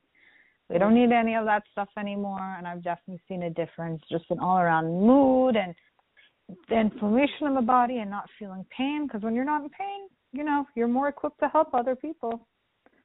We 0.75 0.81
don't 0.81 0.95
need 0.95 1.13
any 1.13 1.37
of 1.37 1.45
that 1.45 1.63
stuff 1.71 1.89
anymore. 1.97 2.57
And 2.59 2.67
I've 2.67 2.83
definitely 2.83 3.23
seen 3.29 3.45
a 3.45 3.51
difference 3.51 4.03
just 4.11 4.25
in 4.29 4.41
all 4.41 4.59
around 4.59 4.87
mood 4.87 5.55
and 5.55 5.73
the 6.69 6.81
inflammation 6.81 7.47
in 7.47 7.55
the 7.55 7.63
body 7.63 7.99
and 7.99 8.11
not 8.11 8.29
feeling 8.41 8.67
pain. 8.77 9.07
Because 9.07 9.23
when 9.23 9.37
you're 9.37 9.45
not 9.45 9.63
in 9.63 9.71
pain, 9.71 10.09
you 10.33 10.43
know, 10.43 10.67
you're 10.75 10.89
more 10.89 11.07
equipped 11.07 11.39
to 11.41 11.49
help 11.49 11.73
other 11.75 11.95
people. 11.95 12.49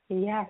Yes, 0.09 0.49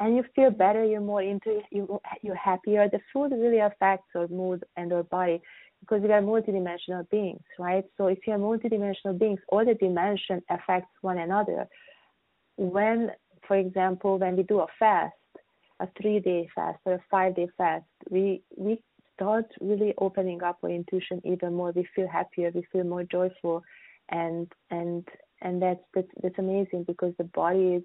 and 0.00 0.16
you 0.16 0.24
feel 0.34 0.50
better. 0.50 0.82
You're 0.82 1.02
more 1.02 1.22
into 1.22 1.60
you. 1.70 2.00
You're 2.22 2.34
happier. 2.34 2.88
The 2.88 3.00
food 3.12 3.32
really 3.32 3.58
affects 3.58 4.08
our 4.16 4.26
mood 4.28 4.64
and 4.78 4.90
our 4.90 5.02
body 5.02 5.42
because 5.80 6.00
we 6.00 6.10
are 6.12 6.22
multidimensional 6.22 7.08
beings, 7.10 7.42
right? 7.58 7.84
So 7.98 8.06
if 8.06 8.20
you're 8.26 8.38
multidimensional 8.38 9.18
beings, 9.18 9.40
all 9.48 9.66
the 9.66 9.74
dimension 9.74 10.40
affects 10.48 10.88
one 11.02 11.18
another. 11.18 11.68
When, 12.56 13.10
for 13.46 13.58
example, 13.58 14.18
when 14.18 14.34
we 14.38 14.44
do 14.44 14.60
a 14.60 14.66
fast, 14.78 15.12
a 15.80 15.88
three-day 16.00 16.48
fast 16.54 16.78
or 16.84 16.94
a 16.94 17.04
five-day 17.10 17.48
fast, 17.56 17.84
we 18.10 18.42
we 18.56 18.80
start 19.14 19.46
really 19.60 19.94
opening 19.98 20.42
up 20.42 20.58
our 20.62 20.70
intuition 20.70 21.20
even 21.24 21.54
more. 21.54 21.72
We 21.72 21.86
feel 21.94 22.08
happier. 22.08 22.50
We 22.54 22.66
feel 22.72 22.84
more 22.84 23.04
joyful, 23.04 23.62
and 24.10 24.50
and 24.70 25.06
and 25.42 25.60
that's 25.60 25.80
that's, 25.94 26.08
that's 26.22 26.38
amazing 26.38 26.84
because 26.84 27.14
the 27.18 27.24
body 27.24 27.74
is 27.74 27.82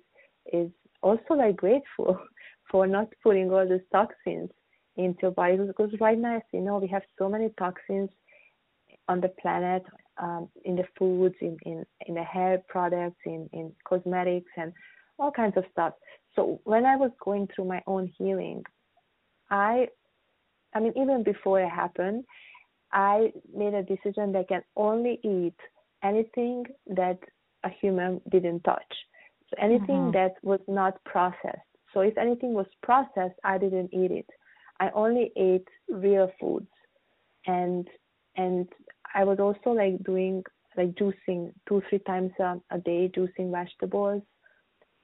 is 0.52 0.72
also 1.02 1.34
like 1.36 1.56
grateful 1.56 2.18
for 2.72 2.88
not 2.88 3.08
putting 3.24 3.52
all 3.52 3.68
those 3.68 3.80
toxins 3.92 4.50
into 4.98 5.20
your 5.24 5.32
body 5.32 5.58
because 5.58 5.92
right 6.00 6.18
now, 6.18 6.42
you 6.54 6.62
know, 6.62 6.78
we 6.78 6.88
have 6.88 7.04
so 7.18 7.30
many 7.30 7.50
toxins 7.58 8.10
on 9.08 9.22
the 9.22 9.30
planet, 9.42 9.84
um, 10.22 10.50
in 10.66 10.76
the 10.76 10.84
foods, 10.98 11.36
in, 11.42 11.58
in, 11.66 11.86
in 12.08 12.16
the 12.16 12.24
hair 12.24 12.62
products, 12.68 13.18
in, 13.26 13.50
in 13.54 13.72
cosmetics, 13.88 14.52
and 14.58 14.74
all 15.18 15.32
kinds 15.32 15.58
of 15.58 15.64
stuff. 15.72 15.94
So 16.40 16.62
when 16.64 16.86
I 16.86 16.96
was 16.96 17.12
going 17.22 17.50
through 17.54 17.66
my 17.66 17.84
own 17.86 18.10
healing, 18.18 18.64
I, 19.50 19.90
I 20.74 20.80
mean, 20.80 20.94
even 20.96 21.22
before 21.22 21.60
it 21.60 21.70
happened, 21.70 22.24
I 22.94 23.34
made 23.54 23.74
a 23.74 23.84
decision 23.84 24.32
that 24.32 24.40
I 24.40 24.44
can 24.44 24.62
only 24.78 25.20
eat 25.22 25.60
anything 26.02 26.64
that 26.88 27.20
a 27.66 27.70
human 27.82 28.22
didn't 28.32 28.62
touch. 28.64 28.94
So 29.50 29.58
anything 29.62 29.88
mm-hmm. 29.88 30.12
that 30.12 30.36
was 30.42 30.62
not 30.70 31.04
processed. 31.04 31.68
So 31.94 32.00
if 32.02 32.18
anything 32.18 32.54
was 32.54 32.68
processed, 32.84 33.38
I 33.44 33.58
didn't 33.58 33.94
eat 33.94 34.12
it. 34.12 34.30
I 34.80 34.92
only 34.92 35.34
ate 35.36 35.68
real 35.90 36.32
foods, 36.40 36.72
and 37.48 37.86
and 38.38 38.66
I 39.14 39.26
was 39.26 39.40
also 39.40 39.72
like 39.72 40.02
doing 40.06 40.44
like 40.78 40.96
juicing 40.96 41.52
two 41.68 41.82
three 41.90 42.00
times 42.00 42.32
a, 42.40 42.62
a 42.72 42.78
day, 42.78 43.12
juicing 43.14 43.52
vegetables, 43.52 44.22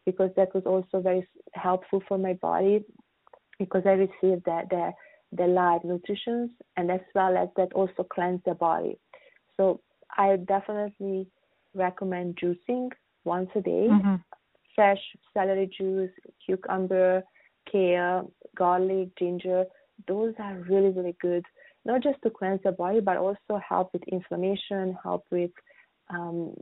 because 0.05 0.31
that 0.35 0.53
was 0.53 0.63
also 0.65 1.01
very 1.01 1.27
helpful 1.53 2.01
for 2.07 2.17
my 2.17 2.33
body, 2.33 2.83
because 3.59 3.83
I 3.85 3.91
received 3.91 4.45
the 4.45 4.61
the 4.69 4.91
the 5.31 5.47
live 5.47 5.83
nutrition 5.83 6.51
and 6.77 6.91
as 6.91 7.01
well 7.13 7.35
as 7.37 7.49
that 7.57 7.73
also 7.73 8.03
cleanse 8.03 8.41
the 8.45 8.53
body. 8.53 8.97
So 9.57 9.81
I 10.17 10.37
definitely 10.37 11.27
recommend 11.73 12.37
juicing 12.37 12.91
once 13.23 13.49
a 13.55 13.61
day. 13.61 13.87
Mm-hmm. 13.89 14.15
Fresh 14.75 15.01
celery 15.33 15.69
juice, 15.77 16.11
cucumber, 16.45 17.23
kale, 17.71 18.31
garlic, 18.55 19.09
ginger, 19.17 19.65
those 20.07 20.33
are 20.39 20.55
really, 20.69 20.89
really 20.89 21.15
good, 21.21 21.45
not 21.85 22.03
just 22.03 22.21
to 22.23 22.29
cleanse 22.29 22.61
the 22.63 22.71
body, 22.71 22.99
but 22.99 23.17
also 23.17 23.59
help 23.67 23.91
with 23.93 24.03
inflammation, 24.11 24.97
help 25.01 25.23
with 25.31 25.51
um, 26.09 26.53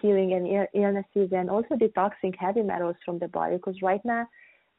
healing 0.00 0.32
and 0.32 0.68
illnesses, 0.74 1.30
and 1.32 1.48
also 1.50 1.74
detoxing 1.74 2.34
heavy 2.38 2.62
metals 2.62 2.96
from 3.04 3.18
the 3.18 3.28
body. 3.28 3.56
Because 3.56 3.80
right 3.82 4.04
now, 4.04 4.26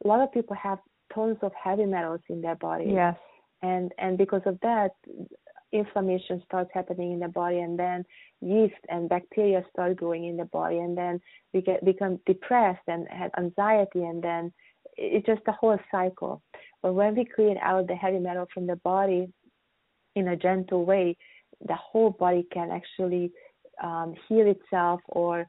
a 0.03 0.07
lot 0.07 0.21
of 0.21 0.31
people 0.31 0.55
have 0.55 0.79
tons 1.13 1.37
of 1.41 1.51
heavy 1.61 1.85
metals 1.85 2.21
in 2.29 2.41
their 2.41 2.55
body. 2.55 2.91
Yes. 2.93 3.15
And 3.61 3.91
and 3.97 4.17
because 4.17 4.41
of 4.45 4.59
that, 4.61 4.91
inflammation 5.71 6.41
starts 6.45 6.69
happening 6.73 7.11
in 7.13 7.19
the 7.19 7.27
body, 7.27 7.59
and 7.59 7.77
then 7.77 8.05
yeast 8.41 8.75
and 8.89 9.09
bacteria 9.09 9.63
start 9.71 9.95
growing 9.95 10.25
in 10.25 10.37
the 10.37 10.45
body, 10.45 10.79
and 10.79 10.97
then 10.97 11.19
we 11.53 11.61
get 11.61 11.83
become 11.83 12.19
depressed 12.25 12.83
and 12.87 13.07
have 13.09 13.31
anxiety, 13.37 14.03
and 14.03 14.21
then 14.23 14.51
it's 14.97 15.25
just 15.25 15.41
a 15.47 15.51
whole 15.51 15.77
cycle. 15.91 16.41
But 16.81 16.93
when 16.93 17.15
we 17.15 17.25
clean 17.25 17.57
out 17.61 17.87
the 17.87 17.95
heavy 17.95 18.19
metal 18.19 18.47
from 18.53 18.67
the 18.67 18.77
body 18.77 19.31
in 20.15 20.29
a 20.29 20.37
gentle 20.37 20.85
way, 20.85 21.17
the 21.67 21.75
whole 21.75 22.11
body 22.11 22.47
can 22.51 22.71
actually 22.71 23.31
um, 23.83 24.13
heal 24.27 24.47
itself 24.47 25.01
or 25.07 25.47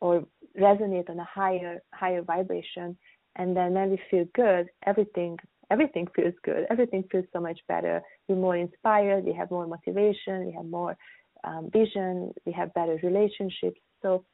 or 0.00 0.24
resonate 0.58 1.10
on 1.10 1.18
a 1.18 1.24
higher 1.24 1.82
higher 1.92 2.22
vibration. 2.22 2.96
And 3.36 3.56
then 3.56 3.74
when 3.74 3.90
we 3.90 4.00
feel 4.10 4.24
good, 4.34 4.66
everything 4.86 5.38
everything 5.70 6.06
feels 6.14 6.34
good. 6.44 6.66
Everything 6.70 7.04
feels 7.10 7.26
so 7.32 7.40
much 7.40 7.60
better. 7.68 8.02
We're 8.26 8.36
more 8.36 8.56
inspired. 8.56 9.24
We 9.24 9.32
have 9.34 9.50
more 9.50 9.66
motivation. 9.66 10.46
We 10.46 10.52
have 10.52 10.66
more 10.66 10.96
um, 11.44 11.70
vision. 11.72 12.32
We 12.46 12.52
have 12.52 12.72
better 12.74 12.98
relationships. 13.02 13.80
So 14.02 14.24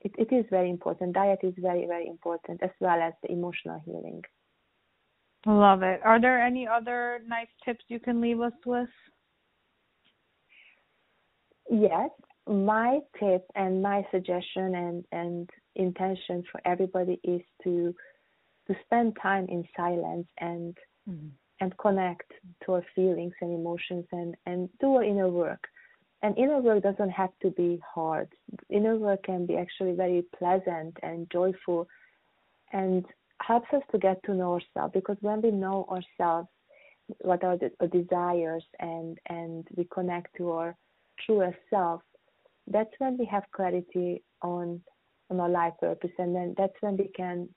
it, 0.00 0.12
it 0.18 0.34
is 0.34 0.44
very 0.50 0.70
important. 0.70 1.14
Diet 1.14 1.40
is 1.42 1.54
very, 1.58 1.86
very 1.86 2.06
important, 2.06 2.62
as 2.62 2.70
well 2.80 3.00
as 3.00 3.12
the 3.22 3.32
emotional 3.32 3.80
healing. 3.84 4.22
Love 5.46 5.82
it. 5.82 6.00
Are 6.04 6.20
there 6.20 6.44
any 6.44 6.66
other 6.66 7.20
nice 7.26 7.48
tips 7.64 7.84
you 7.88 8.00
can 8.00 8.20
leave 8.20 8.40
us 8.40 8.52
with? 8.66 8.88
Yes. 11.70 12.10
My 12.48 13.00
tip 13.20 13.44
and 13.54 13.82
my 13.82 14.06
suggestion 14.10 14.74
and, 14.74 15.04
and 15.12 15.50
intention 15.76 16.44
for 16.50 16.60
everybody 16.64 17.20
is 17.22 17.42
to 17.64 17.94
to 18.66 18.74
spend 18.84 19.16
time 19.22 19.46
in 19.48 19.66
silence 19.76 20.26
and 20.38 20.76
mm-hmm. 21.08 21.28
and 21.60 21.76
connect 21.78 22.32
to 22.64 22.74
our 22.74 22.84
feelings 22.94 23.32
and 23.40 23.54
emotions 23.54 24.04
and, 24.12 24.34
and 24.46 24.68
do 24.80 24.94
our 24.96 25.02
inner 25.02 25.28
work 25.28 25.66
and 26.22 26.36
inner 26.36 26.58
work 26.60 26.82
doesn't 26.82 27.10
have 27.10 27.30
to 27.42 27.50
be 27.50 27.80
hard. 27.94 28.28
Inner 28.70 28.96
work 28.96 29.22
can 29.24 29.46
be 29.46 29.56
actually 29.56 29.92
very 29.92 30.24
pleasant 30.36 30.96
and 31.02 31.30
joyful 31.30 31.86
and 32.72 33.04
helps 33.40 33.68
us 33.72 33.82
to 33.92 33.98
get 33.98 34.22
to 34.24 34.34
know 34.34 34.54
ourselves 34.54 34.92
because 34.94 35.16
when 35.20 35.40
we 35.40 35.50
know 35.50 35.86
ourselves, 35.88 36.48
what 37.20 37.44
are 37.44 37.56
the, 37.56 37.70
our 37.80 37.86
desires 37.86 38.64
and, 38.80 39.18
and 39.26 39.66
we 39.76 39.86
connect 39.92 40.36
to 40.36 40.50
our 40.50 40.76
truest 41.24 41.58
self, 41.70 42.02
that's 42.70 42.92
when 42.98 43.16
we 43.18 43.24
have 43.26 43.44
clarity 43.54 44.22
on 44.42 44.80
on 45.30 45.40
our 45.40 45.48
life 45.48 45.74
purpose 45.80 46.10
and 46.18 46.34
then 46.34 46.54
that's 46.56 46.74
when 46.80 46.96
we 46.96 47.10
can 47.16 47.48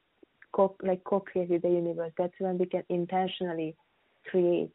co 0.53 0.75
like 0.83 1.03
co-create 1.03 1.49
with 1.49 1.61
the 1.61 1.69
universe. 1.69 2.11
That's 2.17 2.33
when 2.39 2.57
we 2.57 2.65
can 2.65 2.83
intentionally 2.89 3.75
create 4.29 4.73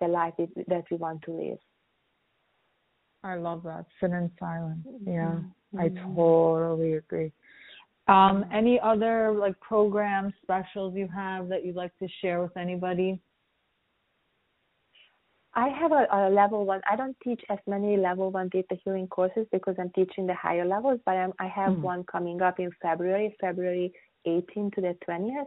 the 0.00 0.08
life 0.08 0.34
that 0.38 0.84
we 0.90 0.96
want 0.96 1.22
to 1.22 1.32
live. 1.32 1.58
I 3.24 3.34
love 3.36 3.62
that. 3.64 3.86
Sit 4.00 4.10
in 4.10 4.30
silence. 4.38 4.86
Yeah, 5.04 5.40
mm-hmm. 5.74 5.80
I 5.80 5.88
totally 5.88 6.94
agree. 6.94 7.32
Um, 8.08 8.44
any 8.52 8.78
other 8.78 9.32
like 9.32 9.58
programs, 9.60 10.32
specials 10.42 10.94
you 10.94 11.08
have 11.12 11.48
that 11.48 11.64
you'd 11.64 11.74
like 11.74 11.96
to 11.98 12.06
share 12.20 12.40
with 12.40 12.56
anybody? 12.56 13.20
I 15.56 15.68
have 15.68 15.90
a, 15.90 16.06
a, 16.12 16.28
level 16.28 16.66
one. 16.66 16.82
I 16.88 16.96
don't 16.96 17.16
teach 17.24 17.40
as 17.48 17.58
many 17.66 17.96
level 17.96 18.30
one 18.30 18.50
theta 18.50 18.76
healing 18.84 19.06
courses 19.08 19.46
because 19.50 19.74
I'm 19.78 19.90
teaching 19.94 20.26
the 20.26 20.34
higher 20.34 20.66
levels, 20.66 21.00
but 21.06 21.12
I'm, 21.12 21.32
i 21.38 21.48
have 21.48 21.72
mm-hmm. 21.72 21.82
one 21.82 22.04
coming 22.04 22.42
up 22.42 22.60
in 22.60 22.70
February, 22.82 23.34
February 23.40 23.90
18 24.26 24.70
to 24.72 24.80
the 24.82 24.94
20th. 25.08 25.46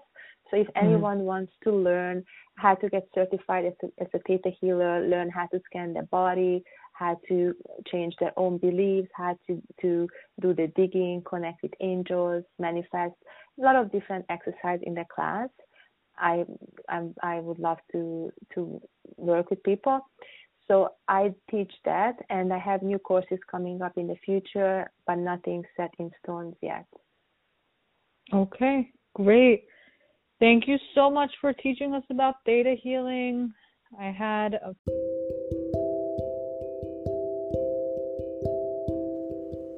So 0.50 0.58
if 0.58 0.68
mm-hmm. 0.68 0.86
anyone 0.86 1.20
wants 1.20 1.54
to 1.64 1.72
learn 1.72 2.24
how 2.56 2.74
to 2.76 2.90
get 2.90 3.08
certified 3.14 3.66
as 3.66 3.74
a, 3.84 4.02
as 4.02 4.08
a 4.16 4.20
theta 4.28 4.50
healer, 4.60 5.08
learn 5.08 5.30
how 5.30 5.46
to 5.48 5.62
scan 5.68 5.94
the 5.94 6.04
body, 6.04 6.64
how 6.94 7.20
to 7.28 7.54
change 7.92 8.16
their 8.20 8.34
own 8.36 8.58
beliefs, 8.58 9.10
how 9.14 9.38
to, 9.46 9.62
to 9.82 10.08
do 10.42 10.56
the 10.56 10.72
digging, 10.76 11.22
connect 11.24 11.62
with 11.62 11.72
angels, 11.82 12.44
manifest, 12.58 13.14
a 13.60 13.62
lot 13.62 13.76
of 13.76 13.92
different 13.92 14.26
exercise 14.30 14.80
in 14.82 14.96
the 14.96 15.06
class. 15.14 15.50
I 16.20 16.46
I'm, 16.88 17.14
I 17.24 17.40
would 17.40 17.60
love 17.60 17.80
to 17.92 18.32
to 18.54 18.82
work 19.18 19.50
with 19.50 19.64
people. 19.64 20.00
So 20.68 20.90
I 21.08 21.34
teach 21.50 21.72
that, 21.86 22.16
and 22.30 22.54
I 22.54 22.60
have 22.60 22.84
new 22.84 23.00
courses 23.00 23.40
coming 23.50 23.82
up 23.82 23.98
in 23.98 24.08
the 24.08 24.18
future, 24.24 24.92
but 25.08 25.16
nothing 25.16 25.64
set 25.76 25.92
in 25.98 26.12
stones 26.24 26.56
yet. 26.62 26.86
Okay, 28.32 28.92
great. 29.16 29.66
Thank 30.40 30.68
you 30.68 30.78
so 30.94 31.10
much 31.10 31.32
for 31.42 31.54
teaching 31.54 31.94
us 31.96 32.04
about 32.12 32.36
theta 32.46 32.76
healing. 32.82 33.52
I 34.00 34.12
had 34.12 34.54
a 34.54 34.76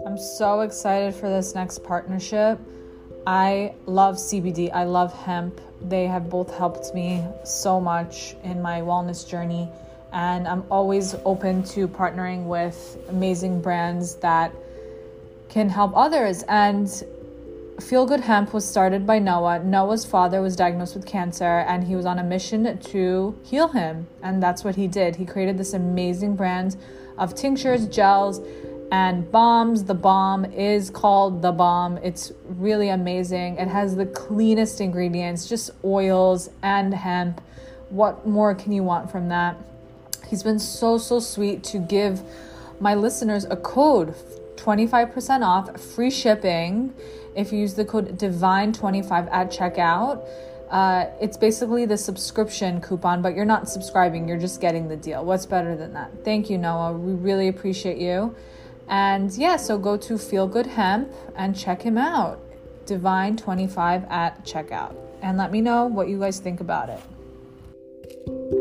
I'm 0.05 0.17
so 0.17 0.59
excited 0.59 1.15
for 1.15 1.29
this 1.29 1.55
next 1.55 1.85
partnership. 1.85 2.59
I 3.25 3.73
love 3.85 4.15
CBD, 4.15 4.71
I 4.73 4.85
love 4.85 5.13
hemp. 5.13 5.61
They 5.81 6.07
have 6.07 6.29
both 6.29 6.55
helped 6.55 6.93
me 6.93 7.23
so 7.43 7.79
much 7.79 8.35
in 8.43 8.61
my 8.61 8.81
wellness 8.81 9.27
journey. 9.27 9.69
And 10.11 10.47
I'm 10.47 10.63
always 10.71 11.15
open 11.23 11.63
to 11.65 11.87
partnering 11.87 12.45
with 12.45 12.97
amazing 13.09 13.61
brands 13.61 14.15
that 14.15 14.53
can 15.49 15.69
help 15.69 15.95
others. 15.95 16.43
And 16.47 16.89
Feel 17.79 18.05
Good 18.05 18.21
Hemp 18.21 18.53
was 18.53 18.67
started 18.67 19.05
by 19.05 19.19
Noah. 19.19 19.59
Noah's 19.59 20.05
father 20.05 20.41
was 20.41 20.55
diagnosed 20.55 20.95
with 20.95 21.05
cancer 21.05 21.59
and 21.67 21.83
he 21.83 21.95
was 21.95 22.05
on 22.05 22.19
a 22.19 22.23
mission 22.23 22.77
to 22.77 23.39
heal 23.43 23.67
him. 23.69 24.07
And 24.21 24.41
that's 24.41 24.63
what 24.63 24.75
he 24.75 24.87
did. 24.87 25.15
He 25.15 25.25
created 25.25 25.57
this 25.57 25.73
amazing 25.73 26.35
brand 26.35 26.75
of 27.17 27.35
tinctures, 27.35 27.87
gels, 27.87 28.39
and 28.91 29.31
balms. 29.31 29.85
The 29.85 29.93
bomb 29.93 30.45
is 30.45 30.89
called 30.89 31.41
the 31.41 31.51
bomb. 31.51 31.97
It's 31.97 32.31
really 32.43 32.89
amazing. 32.89 33.57
It 33.57 33.69
has 33.69 33.95
the 33.95 34.05
cleanest 34.05 34.81
ingredients, 34.81 35.47
just 35.47 35.71
oils 35.83 36.49
and 36.61 36.93
hemp. 36.93 37.41
What 37.89 38.27
more 38.27 38.53
can 38.53 38.73
you 38.73 38.83
want 38.83 39.09
from 39.09 39.29
that? 39.29 39.57
He's 40.27 40.43
been 40.43 40.59
so, 40.59 40.97
so 40.97 41.19
sweet 41.19 41.63
to 41.65 41.79
give 41.79 42.21
my 42.79 42.95
listeners 42.95 43.45
a 43.45 43.55
code 43.55 44.13
25% 44.57 45.45
off, 45.45 45.79
free 45.79 46.11
shipping 46.11 46.93
if 47.35 47.51
you 47.51 47.59
use 47.59 47.73
the 47.73 47.85
code 47.85 48.17
DIVINE25 48.17 49.31
at 49.31 49.51
checkout. 49.51 50.25
Uh, 50.69 51.07
it's 51.19 51.35
basically 51.35 51.85
the 51.85 51.97
subscription 51.97 52.79
coupon, 52.79 53.21
but 53.21 53.35
you're 53.35 53.45
not 53.45 53.67
subscribing, 53.67 54.27
you're 54.27 54.37
just 54.37 54.61
getting 54.61 54.87
the 54.87 54.95
deal. 54.95 55.25
What's 55.25 55.45
better 55.45 55.75
than 55.75 55.93
that? 55.93 56.11
Thank 56.23 56.49
you, 56.49 56.57
Noah. 56.57 56.93
We 56.93 57.13
really 57.13 57.49
appreciate 57.49 57.97
you. 57.97 58.35
And 58.91 59.31
yeah, 59.37 59.55
so 59.55 59.77
go 59.77 59.95
to 59.97 60.17
Feel 60.17 60.47
Good 60.47 60.67
Hemp 60.67 61.11
and 61.35 61.57
check 61.57 61.81
him 61.81 61.97
out. 61.97 62.39
Divine25 62.85 64.11
at 64.11 64.45
checkout. 64.45 64.95
And 65.21 65.37
let 65.37 65.51
me 65.51 65.61
know 65.61 65.85
what 65.85 66.09
you 66.09 66.19
guys 66.19 66.39
think 66.39 66.59
about 66.59 66.89
it. 66.89 68.60